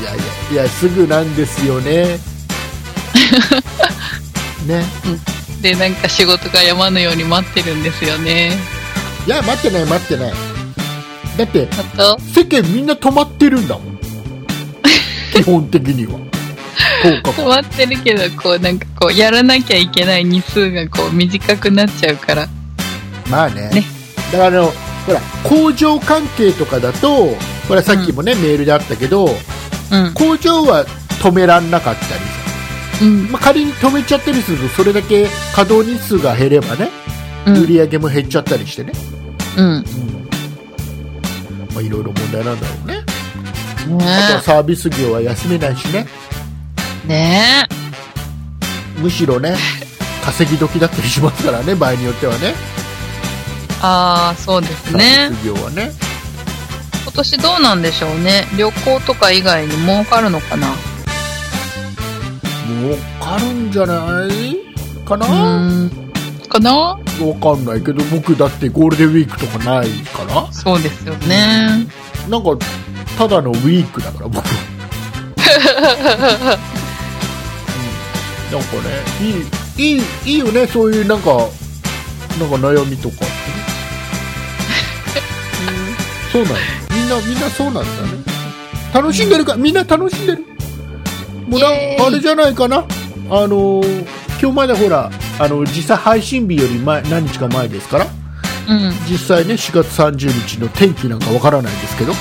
[0.00, 2.18] いやいやいやすぐなんですよね。
[4.66, 4.84] ね。
[5.62, 8.58] で、なんか仕事が山のように待ってるんですよね。
[9.28, 10.32] いや待ってない待ってない。
[11.36, 11.68] だって
[12.34, 13.98] 世間みんな止まってるんだもん。
[15.32, 16.18] 基本的には。
[17.04, 22.48] 10日間止まってるけど、こうなんかこう、やらなきゃいけない日数がこう短くなっちゃうから。
[23.30, 23.70] まあね。
[23.70, 23.84] ね。
[24.32, 24.74] だからあの
[25.06, 27.28] ほら工場関係とかだと
[27.68, 30.14] これさっきもね、メールであったけどうん。
[30.14, 30.84] 工場は
[31.22, 33.30] 止めらんなかったりさ、うん。
[33.30, 36.90] まあ、仮に止めちゃったりするとそれだけ稼働日数が減ればね、
[37.46, 37.62] うん。
[37.62, 38.92] 売り上げも減っちゃったりしてね、
[39.56, 39.66] うん。
[39.66, 39.84] うん
[41.74, 43.04] まあ、いろいろ問題なんだろうね
[43.82, 43.98] あとは
[44.36, 46.06] ねサービス業は休めないしね
[47.06, 47.08] え。
[47.08, 47.68] ね
[48.98, 49.56] むしろね
[50.24, 52.83] 稼ぎ時だったりしますからね場合によってはねえ。
[53.86, 55.30] ああ、そうですサねー。
[55.30, 55.92] ビス業はね
[57.02, 58.46] 今年どうなんでしょうね。
[58.56, 60.68] 旅行とか以外に儲かるのかな
[62.66, 64.56] 儲かるんじゃない
[65.04, 65.26] かな？
[66.48, 66.72] かな？
[66.72, 66.98] わ
[67.40, 71.86] かんないけど僕だってゴールデンウィークとかないからそうですよね。
[72.30, 72.56] なんか
[73.18, 74.52] ただのウィークだから僕、 うん、
[78.50, 79.04] なんかね
[79.76, 81.30] いいいいいいよねそういうなんか
[82.40, 83.16] なんか悩みとか
[86.34, 86.56] そうなの。
[86.90, 87.88] みんなみんなそうなんだね。
[88.92, 89.54] 楽しんでるか？
[89.54, 90.44] みんな楽しんでる？
[91.46, 91.66] もうな
[92.06, 92.78] あれじゃないかな？
[92.78, 92.82] あ
[93.46, 94.06] のー
[94.40, 98.06] 今日までほらあの実際配信日より前何日か前ですから。
[98.68, 98.92] うん。
[99.08, 102.12] 実際ね4月30日の天気なんかわからないですけど、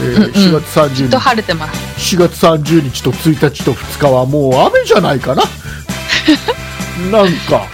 [0.00, 0.30] えーうんうん。
[0.30, 1.02] 4月30日。
[1.02, 2.16] きっと晴れてます。
[2.16, 5.42] 4月30日と1日と2日はもう雨じゃないかな。
[7.10, 7.66] なんか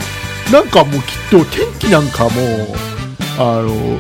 [0.51, 2.33] なんかもうきっと天気なんかもう
[3.39, 3.99] あの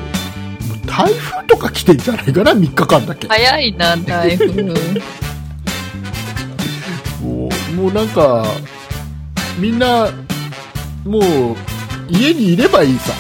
[0.94, 3.26] 台風とか来てんじゃないかな3日間だけ。
[3.26, 4.62] 早いな、台風。
[7.20, 8.46] もうもうなんか
[9.58, 10.08] みんな
[11.04, 11.22] もう
[12.08, 13.12] 家にいればいいさ。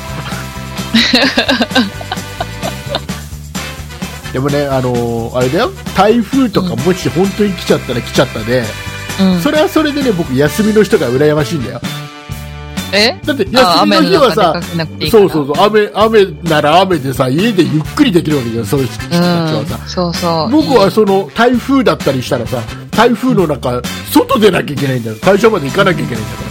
[4.32, 5.72] でもねあのあれだよ。
[5.96, 8.62] 台風とかもし本当に来ちゃったら来ちゃったで、
[9.20, 9.40] うん。
[9.40, 11.80] それはそれでね僕休みの人が羨ましいんだよ
[12.94, 13.20] え？
[13.24, 14.60] だってあ休みの日はさ
[15.10, 19.88] そうそうそう雨雨なら雨でさ家でゆっくりできるわけじゃんそういう人たちはさ、うん。
[19.88, 20.50] そうそう。
[20.50, 23.82] 僕はその台風だったりしたらさ台風の中
[24.12, 25.16] 外出なきゃいけないんだよ。
[25.20, 26.42] 会社まで行かなきゃいけないんだか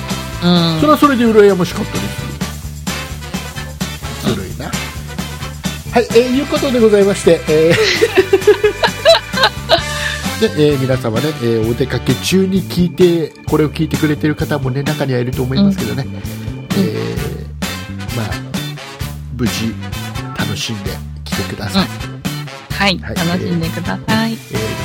[0.44, 0.74] ら。
[0.74, 0.80] うん。
[0.80, 2.24] それはそれで羨ましかったです。
[4.30, 4.66] ずるいな。
[4.66, 4.72] は
[6.00, 7.76] い、えーいうことでございまして、えー
[10.50, 18.30] でえー皆様ね、えーお出かけ中に聞いてこれを聞いてくれてる方もね中にはいると思いますけどね、えーまあ
[19.38, 19.74] 無事
[20.38, 20.92] 楽しんで
[21.24, 21.88] きてください、
[22.74, 22.98] はい。
[23.00, 23.16] はい。
[23.16, 24.34] 楽しんでください。
[24.34, 24.38] えー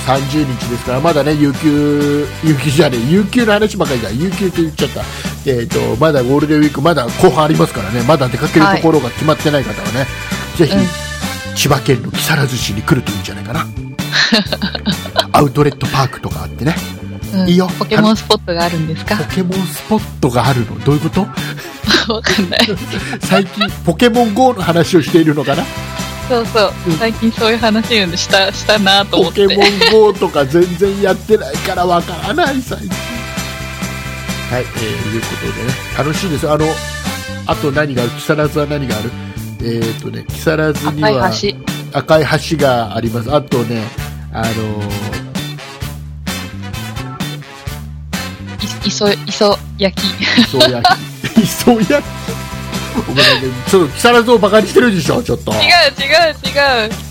[0.09, 4.11] 30日ですからまだね有給有給じゃねえ有給の話ばかりだ。
[4.11, 5.03] 有給って言っちゃった。
[5.45, 8.03] えー、とまだゴールデンウィークまだ後半ありますからね。
[8.03, 10.07] まだ出かけるところが決まってない方はね、
[10.57, 11.09] ぜひ、うん
[11.55, 13.67] 千葉県の木更津市に来るといいんじゃないかな
[15.33, 16.75] アウトレットパークとかあってね。
[17.35, 17.49] うん。
[17.49, 17.69] いいよ。
[17.79, 19.17] ポケモンスポットがあるんですか？
[19.17, 20.79] ポケモンスポットがあるの。
[20.85, 21.21] どういうこと？
[22.13, 22.61] わかんない。
[23.23, 25.65] 最近ポケモン GO の話をしているのかな？
[26.29, 26.73] そうそう。
[26.87, 26.99] うん。
[26.99, 29.47] 最近そういう話をした、したなと思ポって。
[29.47, 32.89] ケモン GO とか全然やってないからわからない最近。
[34.51, 35.75] はい、えー、いうことでね。
[35.99, 36.51] 楽しいです。
[36.51, 36.67] あの
[37.47, 38.11] あと何がある？
[38.13, 39.11] 木更津は何がある？
[39.63, 41.78] えっ、とね木更津には赤い橋。
[41.93, 43.83] 赤い橋がありますあとね
[44.33, 44.49] あの
[48.85, 50.07] い磯、磯焼き。
[50.07, 50.89] ー、磯焼
[51.35, 52.05] き磯焼き？
[53.09, 55.67] お前なんかちょっと木更津をバカにしてるでしょちょっと違う違う
[56.45, 57.09] 違う。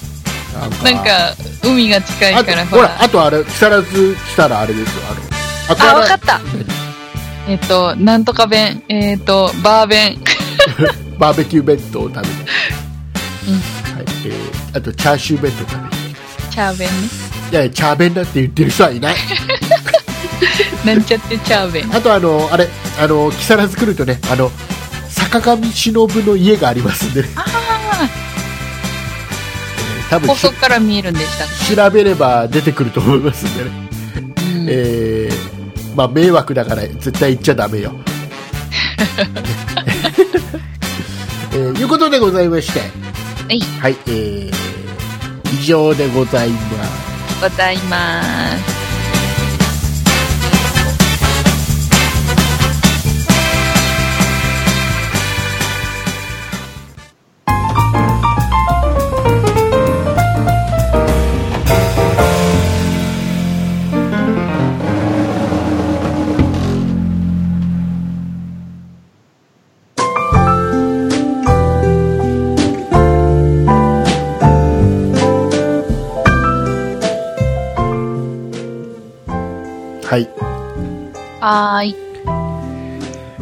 [0.84, 6.42] なんか、海が近いあから、とほらあとあれ木更津来たらあれですよあのあ、アわかった。
[7.48, 8.84] えっ、と、なんとか弁。
[8.90, 10.18] えっ、と、バー弁。
[11.20, 12.30] バーベキュー弁当を食べて、
[14.78, 15.96] あとチャーシュー弁当食べて
[16.52, 16.94] チャー弁ね。
[17.52, 19.16] いやいやチャー弁だって言ってる人はいない。
[20.86, 21.90] なんちゃってチャー弁。
[21.94, 22.70] あとあのあれ
[23.00, 24.52] あの木更津来るとねあの
[25.10, 27.30] 坂上忍の家がありますんで、ね。
[27.36, 27.44] あ
[30.00, 31.48] えー多あ、分し高速から見えるんでしたっ
[31.88, 33.72] 調べれば出てくると思いますんでね、
[34.14, 34.24] け、う
[34.64, 34.68] ん。
[34.70, 35.58] えー
[35.96, 37.92] まあ迷惑だから絶対言っちゃダメよ。
[41.54, 42.80] えーいうことでございまして。
[42.80, 42.86] は
[43.54, 44.67] い、はいえー、
[45.54, 48.77] 以上でございますございます。
[81.50, 81.96] はーい。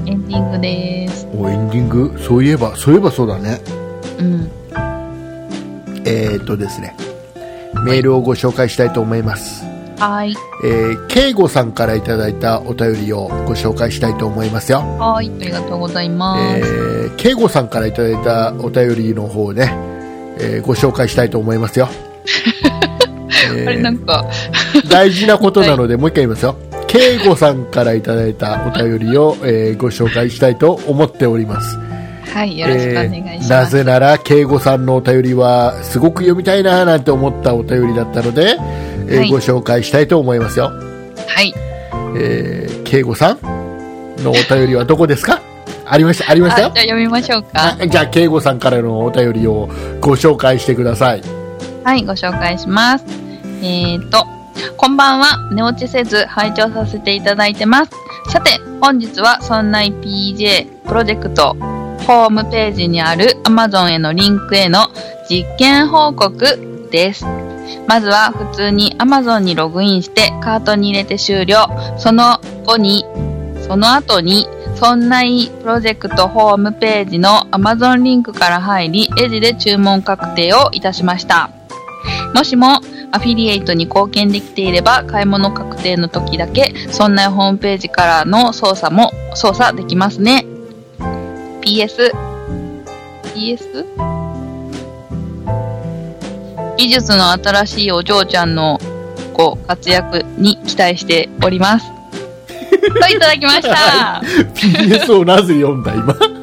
[0.08, 1.28] エンディングです。
[1.36, 2.16] おエンディング？
[2.20, 3.60] そういえばそういえばそうだね
[4.20, 4.52] うん。
[6.06, 6.96] えー、っとですね
[7.84, 9.66] メールをご紹介したいと思います
[9.98, 10.36] はーい。
[10.64, 14.82] えー、慶吾さんからいただいたお便りをご紹介したいと思いますよ。
[15.00, 15.32] はーい。
[15.42, 16.60] ありがとうございます。
[16.60, 19.74] えー、慶吾さんからいただいたお便りの方をね、
[20.40, 21.90] えーご紹介したいと思いますよ。
[23.58, 26.56] え あれ、なんか、ー大事なことなので、もう一回言いますよ。
[26.88, 31.78] 慶吾さんからいただいたお便りを、えーご紹介したいと思っております。
[32.34, 32.58] はい。
[32.58, 33.34] よろしくお願いします。
[33.34, 38.58] えーなぜなら、慶吾さんのお便りは、すごく読みたいななんて思ったお便りだったので、
[39.08, 40.72] えーはいご紹介したいと思いますよ。
[41.28, 41.54] はい。
[42.18, 43.40] えー、慶吾さん
[44.24, 45.42] のお便りはどこですか？
[45.88, 46.86] ありました、ありまあじゃあしたよ。
[46.88, 47.78] 読みましょうか。
[47.80, 49.70] あじゃあ、慶吾さんからのお便りを
[50.02, 51.22] ご紹介してください。
[51.84, 53.06] はい、ご紹介します。
[53.62, 54.26] えーと、
[54.78, 55.50] こんばんは。
[55.52, 57.92] 寝落ちせず拝聴させていただいてます。
[58.30, 61.56] さて、本日はそんな PJ プロジェクト
[62.06, 64.88] ホームページにある Amazon へのリンクへの
[65.30, 67.26] 実験報告です。
[67.88, 71.68] まずは普通に Amazon にログインしてカートに入れて終了。
[71.98, 73.06] その後に、
[73.68, 81.50] その後に、そんないプロジェクトホームページの Amazon リンクから入り、レジで注文確定をいたしました。
[82.34, 82.82] もしも
[83.12, 90.46] アフィリエイトに貢献できていれば、買い物確定の時だけ、そんなホームページからの操作も操作できますね。
[91.62, 92.12] PS、
[93.34, 93.86] PS?
[96.78, 98.80] 技術の新しいお嬢ちゃんの
[99.34, 101.86] ご活躍に期待しております。
[102.82, 104.22] といただきました。
[104.54, 106.35] PS をなぜ読んだ、今？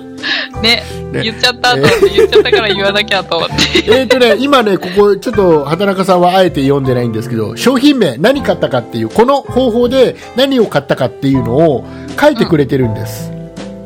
[0.63, 0.83] ね、
[1.13, 3.55] ね言っちゃったと思って、言っちゃったから言わなきゃと思って。
[3.93, 11.85] えっとね、今ね、ここ、ちょっと、畑中さんはあえて読んでないんですけど、商品名、何買ったかっていう、この方法で何を買ったかっていうのを
[12.21, 13.31] 書いてくれてるんです。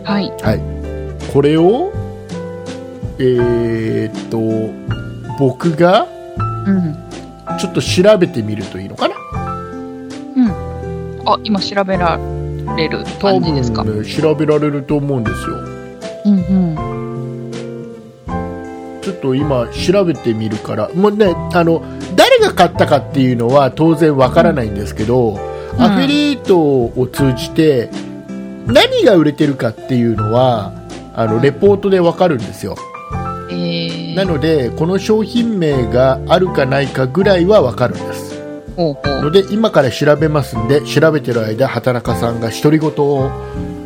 [0.04, 0.32] はい。
[0.42, 0.60] はい。
[1.32, 1.92] これを、
[3.18, 4.38] えーっと、
[5.38, 6.06] 僕が、
[6.66, 6.96] うん。
[7.58, 9.14] ちょっと調べてみるといいのかな？
[11.24, 12.18] あ、今調べら
[12.76, 13.82] れる感じですか？
[13.84, 15.75] ね、調べられると思うんですよ。
[16.26, 17.52] うんうん。
[19.02, 21.82] ちょっと今調べてみるから、もうね、あの、
[22.16, 27.90] 誰が買ったかっていうのは当然わからないんですけど、うんアフィリエイトを通じて
[28.66, 30.72] 何が売れてるかっていうのは、
[31.14, 32.76] あの、レポートでわかるんですよ。
[33.50, 38.42] えー、なので、この商品名があるかないかぐらいはわかるんです。
[38.76, 43.30] ので、今から調べますんで、調べてる間、畑中さんが独り言を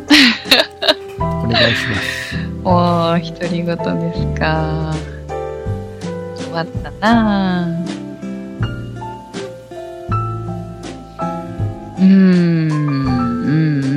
[1.51, 2.35] 願いします。
[2.63, 3.75] おー、独り言で
[4.15, 4.93] すか。
[6.35, 7.67] 終わったな。
[11.99, 13.87] うん、うん、う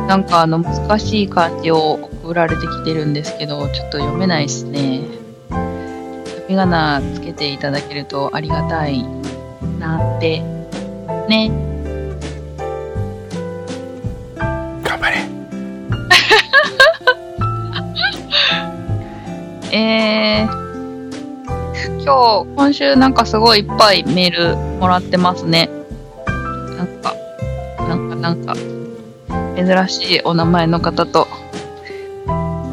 [0.00, 0.06] ん。
[0.06, 1.92] なんかあの難しい漢字を
[2.22, 5.02] 送られてきてるんですけど、ちょっと読めないですね。
[5.50, 9.04] 読み仮名つけていただけるとありがたい
[9.78, 10.42] なって。
[11.28, 11.71] ね。
[19.74, 25.70] えー、今日、今週なんかすごいいっぱいメールもらってますね。
[26.76, 27.14] なんか、
[27.78, 28.54] なんか、なんか、
[29.56, 31.26] 珍しいお名前の方と、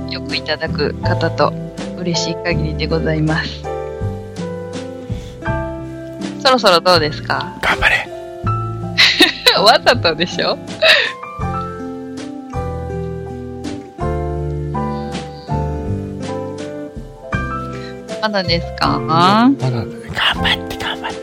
[0.09, 1.53] よくいただく方と、
[1.99, 3.61] 嬉しい限りでございます。
[6.41, 8.09] そろそろどうですか頑張れ。
[9.57, 10.57] わざとでしょ
[18.21, 18.99] まだですか？
[18.99, 21.19] まだね、頑張って頑張って。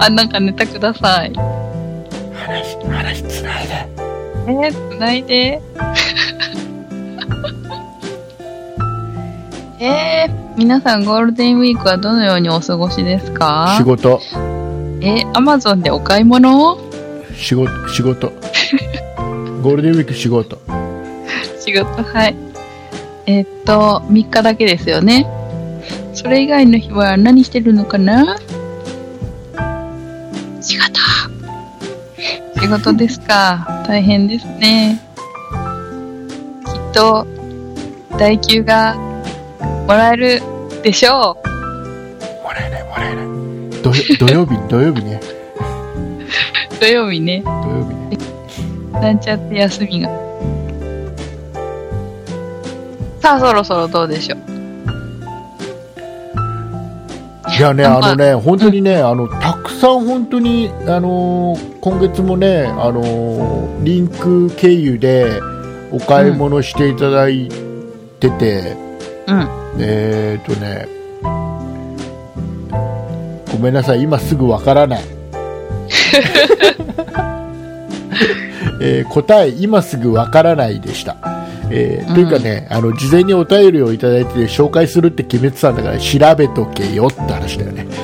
[0.06, 1.32] あ、なんかネタください。
[1.34, 3.86] 話、話つないで。
[4.46, 5.60] えー、つないで？
[9.80, 13.74] えー、皆さんゴールデンウィークはどのようにお過ごしですか？
[13.78, 14.20] 仕事。
[15.00, 16.78] ええ、アマゾンでお買い物？
[17.36, 18.28] 仕事仕事
[19.62, 20.58] ゴールデンウィーク仕事
[21.60, 22.36] 仕事、はい。
[23.26, 25.26] えっと、3日だけですよね。
[26.12, 28.36] それ以外の日は何してるのかな？
[30.60, 31.00] 仕事。
[32.60, 33.84] 仕事ですか。
[33.86, 35.00] 大変ですね。
[36.66, 37.26] きっと、
[38.18, 38.94] 代給が
[39.86, 40.42] もらえる
[40.82, 41.48] でしょう。
[42.42, 43.26] もらえないもらえない
[43.82, 45.20] 土土曜日土曜日ね
[46.80, 47.42] 土曜日ね。
[47.42, 48.20] 土曜日ね
[48.92, 50.23] なんちゃって休みが。
[53.24, 54.38] さあ、そろそろどうでしょう。
[57.58, 65.40] いやね、あのね、本当にね、あの、たくさん本当に、あのー今月もね、あのーリンク経由で
[65.90, 67.48] お買い物していただい
[68.20, 68.76] てて、
[69.26, 69.48] うん。
[69.78, 70.86] えーっとね、
[73.52, 75.04] ごめんなさい、今すぐわからない。
[78.82, 81.33] えー答え、今すぐわからないでした。
[81.70, 87.86] えーというかね、あの、事前にお便りをいただいて紹介するって決めてたんだから調べとけよって話だよね。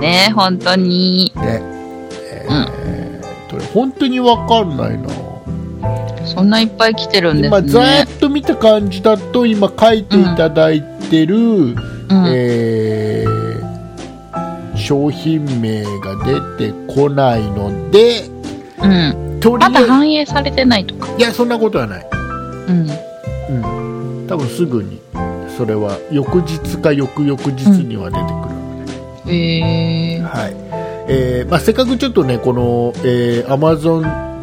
[0.00, 1.32] ね本当に。
[1.36, 1.62] ね。
[2.48, 5.08] えーとね本当にわかんないな。
[6.24, 8.16] そんないっぱい来てるんです今、ざねー。
[8.16, 11.76] っと見た感じだと、今書いていただいてる、うん。
[12.28, 13.46] えー
[14.76, 16.14] 商品名が
[16.58, 18.22] 出てこないので、
[18.80, 19.25] うん。
[19.40, 21.08] とりあえず、まだ反映されてないとか。
[21.16, 22.06] いや、そんなことはない。
[22.68, 22.90] うん。
[23.50, 24.26] うん。
[24.28, 25.00] 多分すぐに、
[25.56, 30.22] それは翌日か翌々日には出てくるので、へえー。
[30.22, 30.56] はい。
[31.08, 34.35] えーまあ、せっかくちょっとね、この、えー、Amazon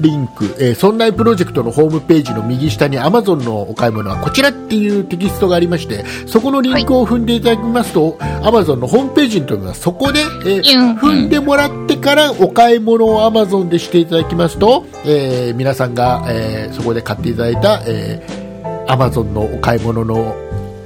[0.00, 9.80] リンク、えー、そんないプロジェクトのホームページの右下に Amazon のお買い物はこちらっていうテキストがありまして、そこのリンクを踏んでいただきますと、Amazon のホームページに飛びます。
[9.82, 18.40] そこで、えー踏んでもらってからお買い物を Amazon でしていただきますと、えー皆さんが、えーそこで買っていただいた、えー
[18.86, 20.34] Amazon のお買い物の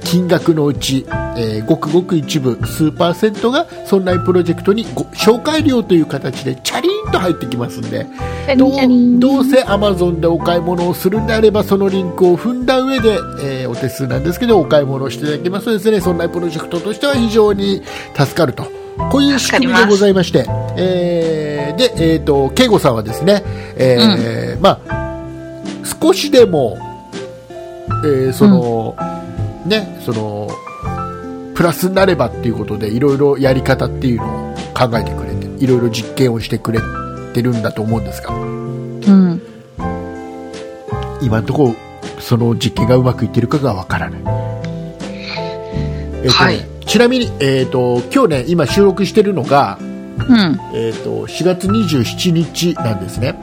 [0.05, 1.05] 金額のうち、
[1.37, 8.05] えーごくごく一部数パーセントがそんなプロジェクトにご紹介料という形でチャリーンと入ってきますんで
[8.55, 17.81] どうどうせ Amazon でお買い物をするんであればそのリンクを踏んだ上で、えーお手数なんですけどお買い物をしていただけますとですねそんなプロジェクトとしては非常に
[18.15, 18.65] 助かると。
[19.11, 20.45] こういう仕組みでございまして
[20.77, 23.43] えーで、えー、と慶吾さんはですね、
[23.75, 26.77] えーまあ、少しでも、
[28.05, 28.95] えーその、
[29.65, 30.49] ね、その、
[31.55, 36.79] プラスになればっていうことで、いろいろやり方っていうのを考えてくれて、いろいろ実験をしてくれ
[37.33, 39.41] てるんだと思うんですが、うん。
[41.21, 41.75] 今のところ、
[42.19, 44.21] その実験がうまくいってるかがわからない。
[46.23, 50.59] えーとねはいちなみに、えー、と今日ね、今収録してるのが、うん。
[50.73, 53.35] えー、と4月27日なんですね。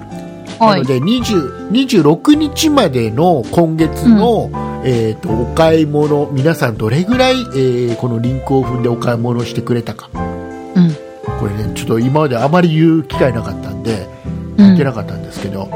[0.58, 0.86] はないの。
[0.86, 4.50] で20 26日までの今月の、
[4.84, 10.92] えー、とお買い物皆さんどれぐらい、えーこのリンクを踏んでお買い物をしてくれたかうん。
[11.38, 14.08] これねちょっと今まであまり言う機会なかったんで
[14.58, 14.66] うん。
[14.66, 15.66] 言ってなかったんですけど、う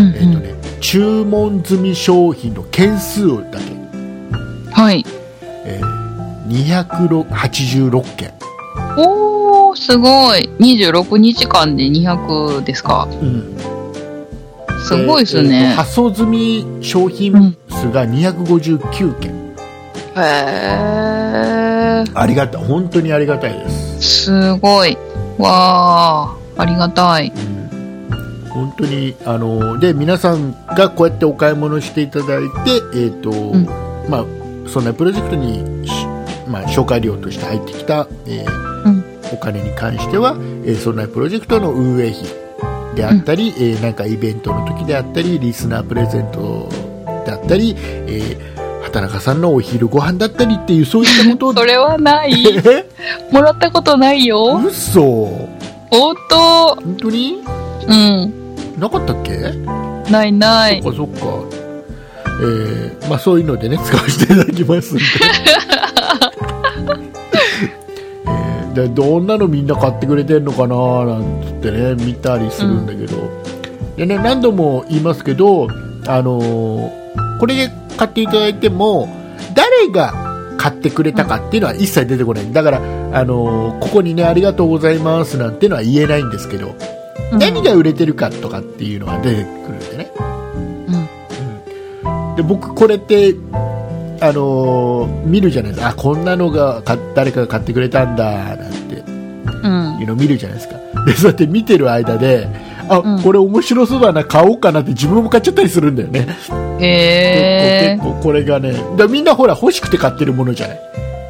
[0.00, 5.04] んえーとね、注文済み商品の件数だけ、はい。
[5.64, 6.00] えー
[6.50, 8.32] 286件、
[8.98, 10.50] おー、すごい。
[10.58, 13.08] 26日間で200ですか。
[13.22, 13.56] うん
[14.82, 15.74] すごいですえー。
[15.74, 19.32] 発送済み商品数が259件、
[20.16, 22.18] へー。
[22.18, 24.96] ありがた本当にありがたいですすごい。
[25.38, 26.62] わー。
[26.62, 27.32] ありがたい。
[28.50, 33.64] 本当にあので皆さんがこうやってお買い物していただいて、えーとん
[34.10, 34.24] まあ、
[34.68, 36.06] そんなプロジェクトに、し
[36.48, 40.32] まあ、紹介料として入ってきた、えーうんお金に関しては、
[40.64, 42.24] えーそんなプロジェクトの運営費
[42.96, 46.68] であったり、えーなんかイベントの時であったりリスナープレゼント
[47.30, 52.32] であったり、えー畑中さんのお昼ご飯だったりっていうそういったこと それはない。
[52.66, 52.84] え？
[53.30, 54.58] もらったことないよ。
[54.66, 56.74] 嘘ほんと。
[56.76, 57.38] 本当に？
[57.86, 58.32] うん。
[58.80, 59.38] なかったっけ？
[60.10, 60.82] ないない。
[60.82, 61.16] そっかそっか。
[62.24, 65.04] えーまあそういうのでね、 使わせていただきますんで。
[68.26, 70.74] えーでどんなのみんな買ってくれてんのかな？
[71.04, 73.16] なんつってね、見たりするんだけど。
[73.96, 75.68] でね、何度も言いますけど、
[76.06, 76.99] あのー
[77.40, 79.08] これで買っていただいても、
[79.54, 82.52] 誰が買ってくれたかっていうのは一切出てこない。
[82.52, 82.80] だから、あ
[83.24, 86.74] のーここにね、ありがとうございますなんてのは言えないんですけど、
[87.32, 90.12] 何が売れてるかとかっていうのは出てくるんでね。
[92.04, 92.36] うん。
[92.36, 93.34] で僕これって
[94.20, 100.76] あのー見るじゃないですかあこんなのがか誰かが買ってくれたんだなんてうんいうのを見るじゃないですか
[101.06, 102.46] でそうやって見てる間で
[102.90, 103.22] あ、うん。
[103.22, 106.26] これ面白そうだな買おうかなって自分も買っちゃったりするんだよね。
[106.80, 110.80] へえ結構結構これがねだみんなほら欲しくて買ってるものじゃない、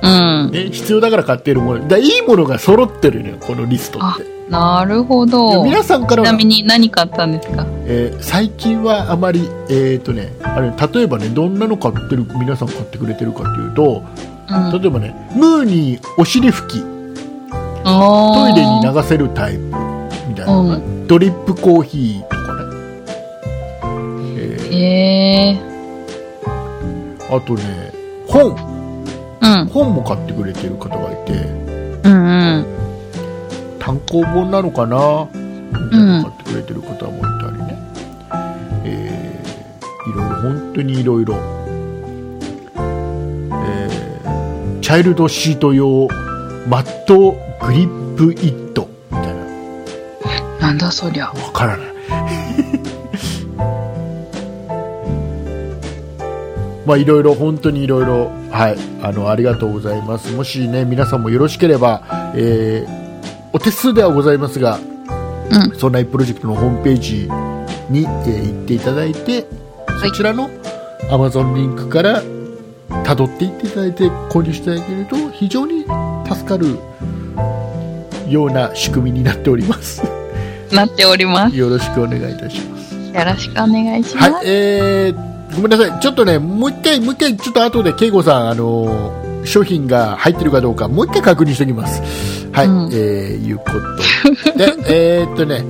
[0.03, 0.09] う
[0.49, 0.51] ん。
[0.51, 1.87] ね、必要だから買ってるもの。
[1.87, 4.25] だいいものが揃ってるのよこのリストって。
[4.51, 5.63] なるほでど。
[5.65, 7.67] 皆さんからはちなみに何買ったんですか？
[7.87, 14.03] えー最近はあまり、えーとね、あれ例えばねどんなの買ってる皆さん買ってくれてるかというと
[14.49, 14.81] うん。
[14.81, 16.85] 例えばねムーにお尻拭き。
[17.83, 19.71] トトイレに流せるタイプ
[20.31, 22.63] みたいなのね、ドリップコーヒーとかね、
[24.37, 24.73] えー。
[24.73, 24.77] へ
[25.57, 25.59] え。
[27.29, 27.93] あとね
[28.29, 28.55] 本。
[29.43, 29.67] うん。
[29.67, 31.33] 本も買ってくれてる方がいて。
[32.05, 32.67] うんうん。
[33.81, 35.27] 単行本なのかな？
[35.33, 37.77] みたいなの買ってくれてる方もいたりね、
[38.85, 41.35] えーいろいろ本当にいろいろ。
[43.53, 46.07] えーチャイルドシート用
[46.69, 47.33] マット
[47.67, 48.70] グリップイットみたい
[50.71, 51.27] ななんだそりゃ。
[51.29, 51.87] わからない
[56.87, 62.03] まあいろいろ本当にいろいろはいあのありがとうございますもしね皆さんもよろしければ、
[62.35, 63.01] えー
[63.53, 64.79] お手数ではございますが
[65.51, 65.77] うん。
[65.77, 67.29] そんなプロジェクトのホームページ
[67.91, 69.47] に、えー行っていただいて
[70.01, 70.49] そちらの
[71.11, 75.85] Amazon リンクから辿っていっていただいて購入していただけると非常に
[76.29, 76.79] 助かる
[78.29, 80.03] ような仕組みになっております
[80.75, 81.57] なっております。
[81.57, 84.31] よろしくお願いいたしますよろしくお願いします。
[84.33, 92.03] はい、えー、ごめんなさい、ちょっとね、もう一回、もう一回、ちょっと後で、慶吾さん、あのー商品が入ってるかどうか、もう一回確認しておきます。
[92.53, 93.65] はい、うんえー、いうこ
[94.45, 94.75] とで、
[95.21, 95.65] えーっとね、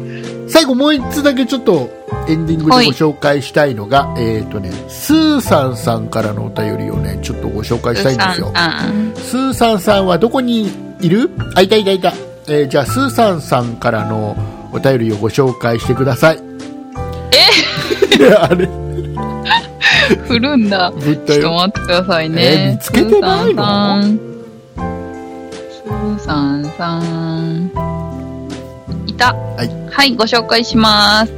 [0.48, 1.88] 最後もう一つだけちょっと、
[2.28, 8.53] エンディングでごはい紹介したいのが、えーっとね、スーさんさんからのお便りをね、ちょっとご紹介したいんですよ。
[8.55, 10.70] さんスーさんさんはどこに
[11.01, 11.30] いる？
[11.55, 12.12] あ、いたいたいた。
[12.48, 14.36] えーじゃあ、スーさんさんからの
[14.72, 16.38] お便りをご紹介してください。
[17.32, 18.34] え？
[18.34, 18.68] あれ、
[20.26, 20.92] 振るんだ。
[20.92, 22.72] ちょっと待ってくださいえね。
[22.72, 24.02] 見つけてないの？
[26.18, 27.70] さんさん。
[29.06, 29.34] いた。
[29.34, 29.90] はい。
[29.90, 31.32] はい、ご紹介します。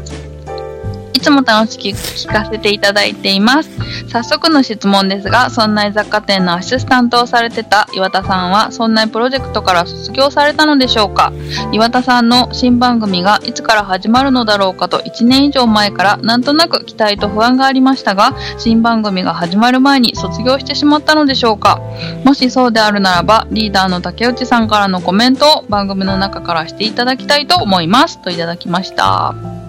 [1.22, 3.70] つも楽しく聞かせていただいています。
[4.08, 11.32] 早速の質問ですが、そんな雑貨店のアシスタントをされてた岩田さんは、そんなプロジェクトから卒業されたのでしょうか？
[11.72, 21.80] 岩田さんの新番組がいつから始まるのだろうかと1年以上前からなんとなく期待と不安がありましたが、新番組が始まる前に卒業してしまったのでしょうか？
[22.24, 28.20] もしそうであるならば、リーダーの竹内さんからのコメントを番組の中からしていただきたいと思います。
[28.20, 29.61] といただきました。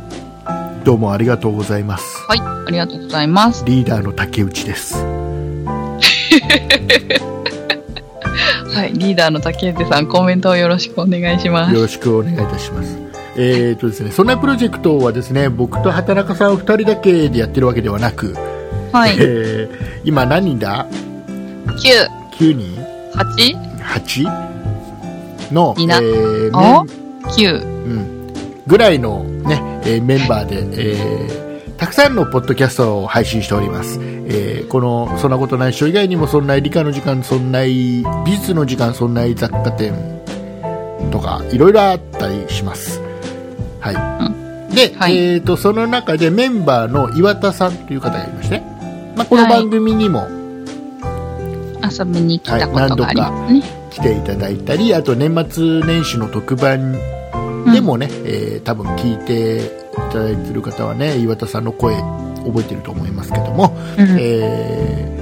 [0.84, 2.18] どうもありがとうございます。
[2.28, 3.64] はい、ありがとうございます。
[3.66, 4.96] リーダーの竹内です。
[8.74, 11.74] はい、リーダーの竹内さん、コメントをよろしくお願いします。
[11.74, 12.98] よろしくお願いいたします。
[13.38, 18.36] えーとですね、そんなプロジェクトはですね、僕と畑中さん2人だけでやってるわけではなく、
[18.92, 20.86] はい、えー今何人だ
[21.68, 22.76] ？9、?9 人
[23.14, 25.54] ？8、?8?
[25.54, 27.64] の、えーあメン9。
[27.64, 28.34] うん、
[28.68, 39.94] ぐらいの、ねえーメンバーで、えーたくさんのポッドキャストを配信しております、えーこの「そんなことないっしょ」以外にも「そんな理科の時間」「そんな美術の時間」「そんな雑貨店」
[41.12, 43.02] とかいろいろあったりします。
[43.82, 45.18] はい、で、はい。
[45.18, 48.62] えー、とその中でメンバーの岩田さんという方がいまして、
[49.18, 50.26] まあ、この番組にも
[51.84, 53.64] 遊びに来たことがありますね。
[53.90, 56.94] 来ていただいたりあと年末年始の特番
[57.74, 64.18] でもね、えー多分聞いていただいている方はね岩田さんの声覚えてると思いますけども、うん。
[64.20, 65.14] えー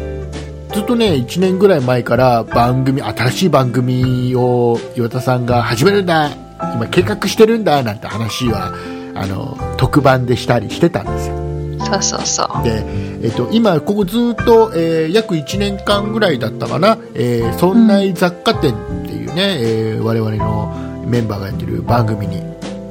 [0.73, 6.29] ずっとね1年ぐらい前から番組新しい番組を岩田さんが始めるんだ
[6.75, 8.73] 今計画してるんだなんて話は
[9.13, 11.41] あの特番でしたりしてたんですよ。
[11.83, 12.63] そうそうそう。
[12.63, 12.85] で、
[13.23, 18.71] えっと今ここずっと、えー約1年間ぐらいだったかな「えーそんな雑貨店」
[19.03, 20.73] っていうね、えー我々の
[21.05, 22.41] メンバーがやってる番組に、う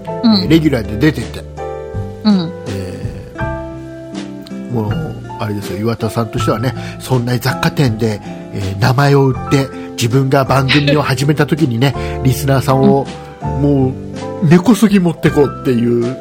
[0.06, 1.42] えーん、レギュラーで出てて、
[2.24, 3.20] うん、えー
[4.70, 4.92] もう
[5.40, 8.20] あれですよ岩田さんとしてはねそんな雑貨店で、
[8.52, 11.94] えー名前を売って自分が番組を始めた時にね
[12.24, 13.06] リスナーさんを、
[13.42, 13.92] も
[14.42, 16.16] う根こそぎ持ってこうっていうふうに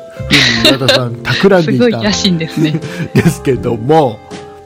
[0.77, 1.85] 岩田さん企んすでいた。
[1.97, 2.79] ごい野心ですね。
[3.15, 4.19] ですけども、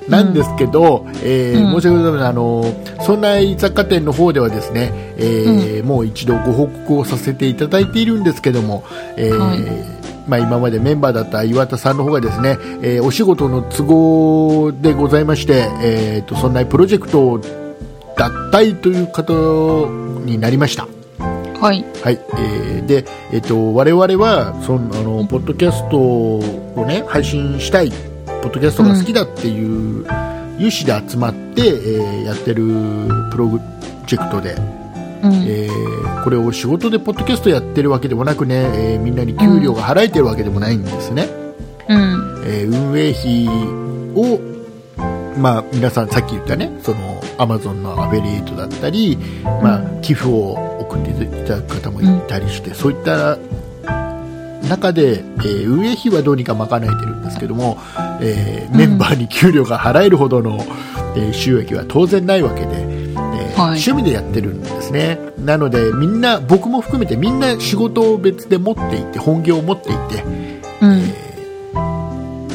[0.10, 1.82] なんですけど、えーうん。
[1.82, 8.84] 申し訳ございません、あの、そんな雑貨店の方ではですね、えーもう一度ご報告をさせていただいているんですけども、
[9.18, 17.40] えーはいまあ、今までメンバーだった岩田さんの方がですね、えーお仕事の都合でございまして、えー、とそんなプロジェクト
[18.16, 19.34] 脱退という方
[20.26, 20.88] になりました。
[21.60, 21.86] はい。
[22.04, 27.90] はい、えーで、えっ、と、我々は、その、あの、ポッドキャストをね、配信したい、
[28.26, 30.06] ポッドキャストが好きだっていう、
[30.58, 32.66] 有志で集まって、えーやってる
[33.32, 33.60] プロ
[34.06, 34.83] ジェクトで、
[35.24, 35.34] うん。
[35.48, 38.56] えーこれを仕事でポッドキャストやってるわけでもなくね、
[38.94, 41.28] えーみんなに給料が払えてるわけでもないんですね。
[41.90, 42.44] うん。
[42.46, 43.48] えー運営費
[44.16, 44.40] を、
[45.38, 53.38] まあ、皆さんさっき言ったね、その、アマゾンのアフェリエイトだったり、まあ、寄付を送っていただく方もいたりして、そういった
[54.70, 57.78] 中で、えー運営費はどうにか賄えてるんですけども、
[58.22, 60.58] えーメンバーに給料が払えるほどの、
[61.18, 63.03] えー収益は当然ないわけで、
[63.56, 65.20] 趣味でやってるんですね。
[65.40, 70.24] なので、みんな、僕も含めてみんな仕事を別で持っていて、本業を持っていて、
[70.82, 71.14] うん。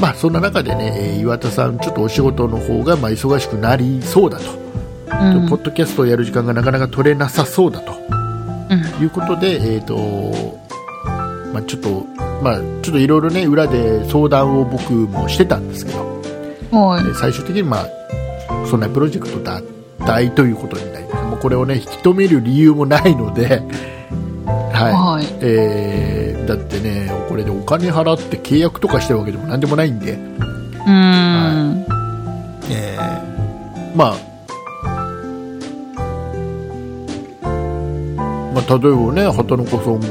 [0.01, 7.93] まあ、そんな中でね、えー岩田さん、ちょっとお仕事の方がまあ忙しくなりそうだと、うんポッドキャストをやる時間がなかなか取れなさそうだと
[8.71, 9.03] うん。
[9.03, 9.97] いうことで、えーと
[11.53, 12.05] まあ、ちょっと、
[12.43, 16.23] まあ、ちょっといろいろね、裏で相談を僕もしてたんですけど、
[16.71, 17.05] はい。
[17.05, 17.87] で最終的に、まあ、
[18.71, 19.63] そんなプロジェクト脱
[20.09, 21.25] 退ということになります。
[21.27, 23.63] もうこれをね、引き止める理由もないので、
[24.73, 24.93] はい。
[24.93, 25.27] はい。
[25.43, 31.87] えーだってね、これでお金払って契約とかしてるわけでもなんでもないんで、うーん。
[32.71, 34.17] えーまあ、
[38.55, 40.07] まあ、例えばね、畑中さんが、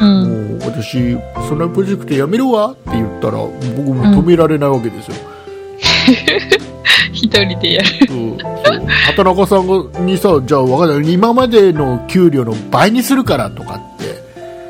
[0.00, 0.58] うん。
[0.58, 1.16] もう私、
[1.48, 5.14] そんなプロジェクトやめるわって言ったら、僕も止められないわけですよ。
[7.12, 7.88] 一人でやる。
[8.06, 14.22] そうそう畑中さんがにさ、じゃあ分かんない、今までの給料の倍にするからとかって、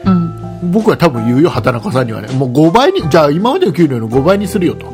[0.04, 0.70] うん。
[0.72, 4.92] 僕は多分言うよ、畑中さんにはね、もう5倍に、じゃあ今までの給料の5倍にするよと。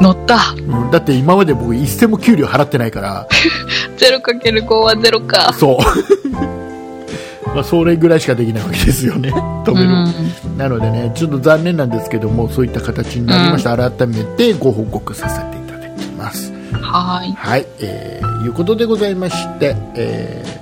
[0.00, 0.38] 乗った。
[0.56, 3.26] うんだって今まで僕一銭も給料払ってないから、
[3.98, 5.52] 0×5 は0か。
[5.52, 5.78] そう。
[7.54, 9.30] まあ、それぐらいしかできないわけですよね、
[9.64, 9.88] 止うめる。
[9.88, 10.58] ん。
[10.58, 13.76] なのでね、ちょっと残念なんですけども、そういった形になりました。
[13.76, 16.52] 改めてご報告させていただきます。
[16.82, 17.32] はい。
[17.32, 20.54] はい、えー、いうことでございまして、えー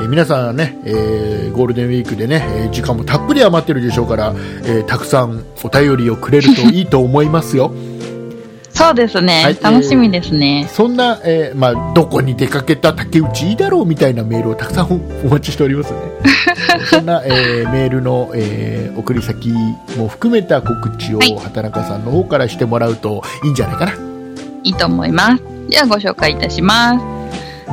[0.00, 4.32] えー皆さんはね、えーゴールデンウィークでね、えー時間もたっぷり余ってるでしょうから、
[4.64, 7.72] えーたくさんお便りをくれるといいと思いますよ。
[8.70, 9.42] そうですね。
[9.42, 10.68] はい楽しみですね。
[10.72, 15.98] そんな、えーまあ、どこに出かけた竹内いいだろうみたいなメールをたくさんお待ちしておりますね。
[16.88, 19.52] そんな、えーメールの、えー送り先
[19.96, 24.07] も含めた告知をはい畑中さんの方からしてもらうといいんじゃないかな。
[24.68, 25.42] いいと思います。
[25.68, 27.17] ではご紹介いたします。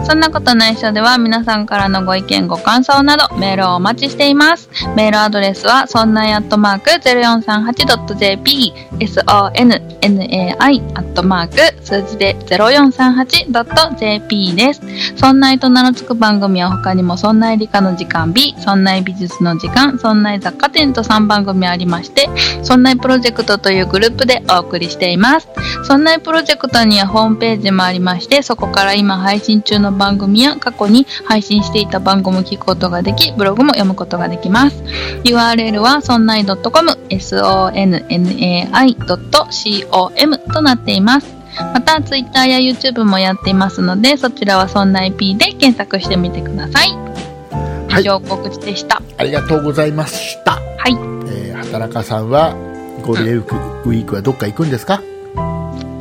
[0.03, 4.69] そんなことないしょでは皆さんからのご意見ご感想などメールをお待ちしています。
[4.95, 14.81] メールアドレスはそんないアットマーク 0438.jp sonnai アットマーク数字で 0438.jp です。
[15.15, 22.29] そんないと名の付く番組は他にもそんない理科の時間 B、そんない美術の時間、そんない雑貨店と3番組ありまして、
[22.63, 25.47] そんないプロジェクトというグループでお送りしています。
[25.83, 34.83] そんなプロジェクトにはホームページもありまして、そこから今配信中の番組や過去に配信していた番組を聞くことができ、ブログも読むことができます。
[35.23, 36.57] URL はそんない .com、
[39.05, 41.33] sonnai.com となっています。
[41.73, 46.89] また、Twitter や YouTube もやっていますので、そちらはそんな IP で検索してみてください。
[46.89, 49.01] はい以上、告知でした。
[49.17, 50.51] ありがとうございました。
[50.77, 50.91] はい。
[51.31, 52.53] えー畑中さんは
[53.03, 55.01] ゴールデンウィーク,、はどっか行くんですか？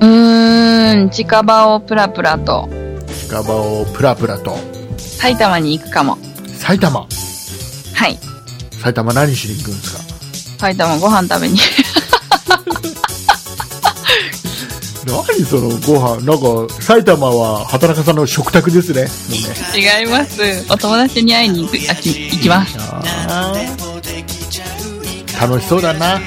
[0.00, 2.68] うーん、近場をプラプラと
[3.34, 4.56] 近場をプラプラと
[4.96, 6.16] 埼玉に行くかも。
[6.56, 7.08] 埼玉は
[8.08, 8.16] い。
[8.80, 9.96] 埼玉何しに行くんです
[10.54, 10.58] か？
[10.60, 11.58] 埼玉ご飯食べに。
[15.04, 16.24] 何そのご飯？
[16.24, 19.08] なんか埼玉は畑中さんの食卓ですね
[19.76, 20.40] 違います。
[20.70, 22.78] お友達に会いに行く、あき行きます。
[25.40, 26.20] 楽しそうだな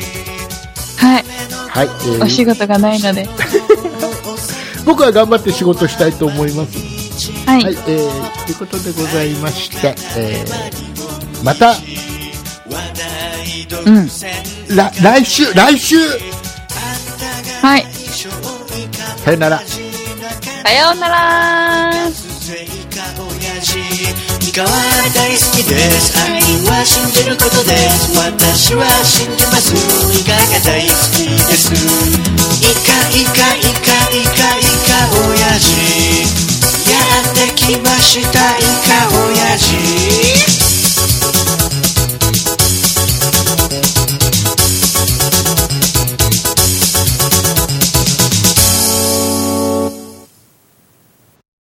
[0.98, 1.24] はい。
[1.70, 3.30] はい、えーお仕事がないので。
[4.84, 6.87] 僕は頑張って仕事したいと思います
[7.45, 7.64] はい。
[7.64, 11.73] はい、えー、ということでございまして、えー、また
[13.85, 14.07] うん。
[14.76, 15.98] ら来週来週。
[17.61, 17.85] はい。
[19.23, 19.60] さよなら。
[19.60, 21.91] さようなら。
[24.41, 24.69] イカは
[25.14, 26.18] 大好きです。
[26.23, 28.18] 愛は信じることです。
[28.18, 29.73] 私は信じます。
[30.14, 31.73] イカが大好きです。
[31.73, 34.98] イカイカイカイカイカ
[35.30, 36.07] 親父。
[36.07, 36.07] や
[37.22, 38.57] ってきました。
[38.57, 40.66] イカオヤジ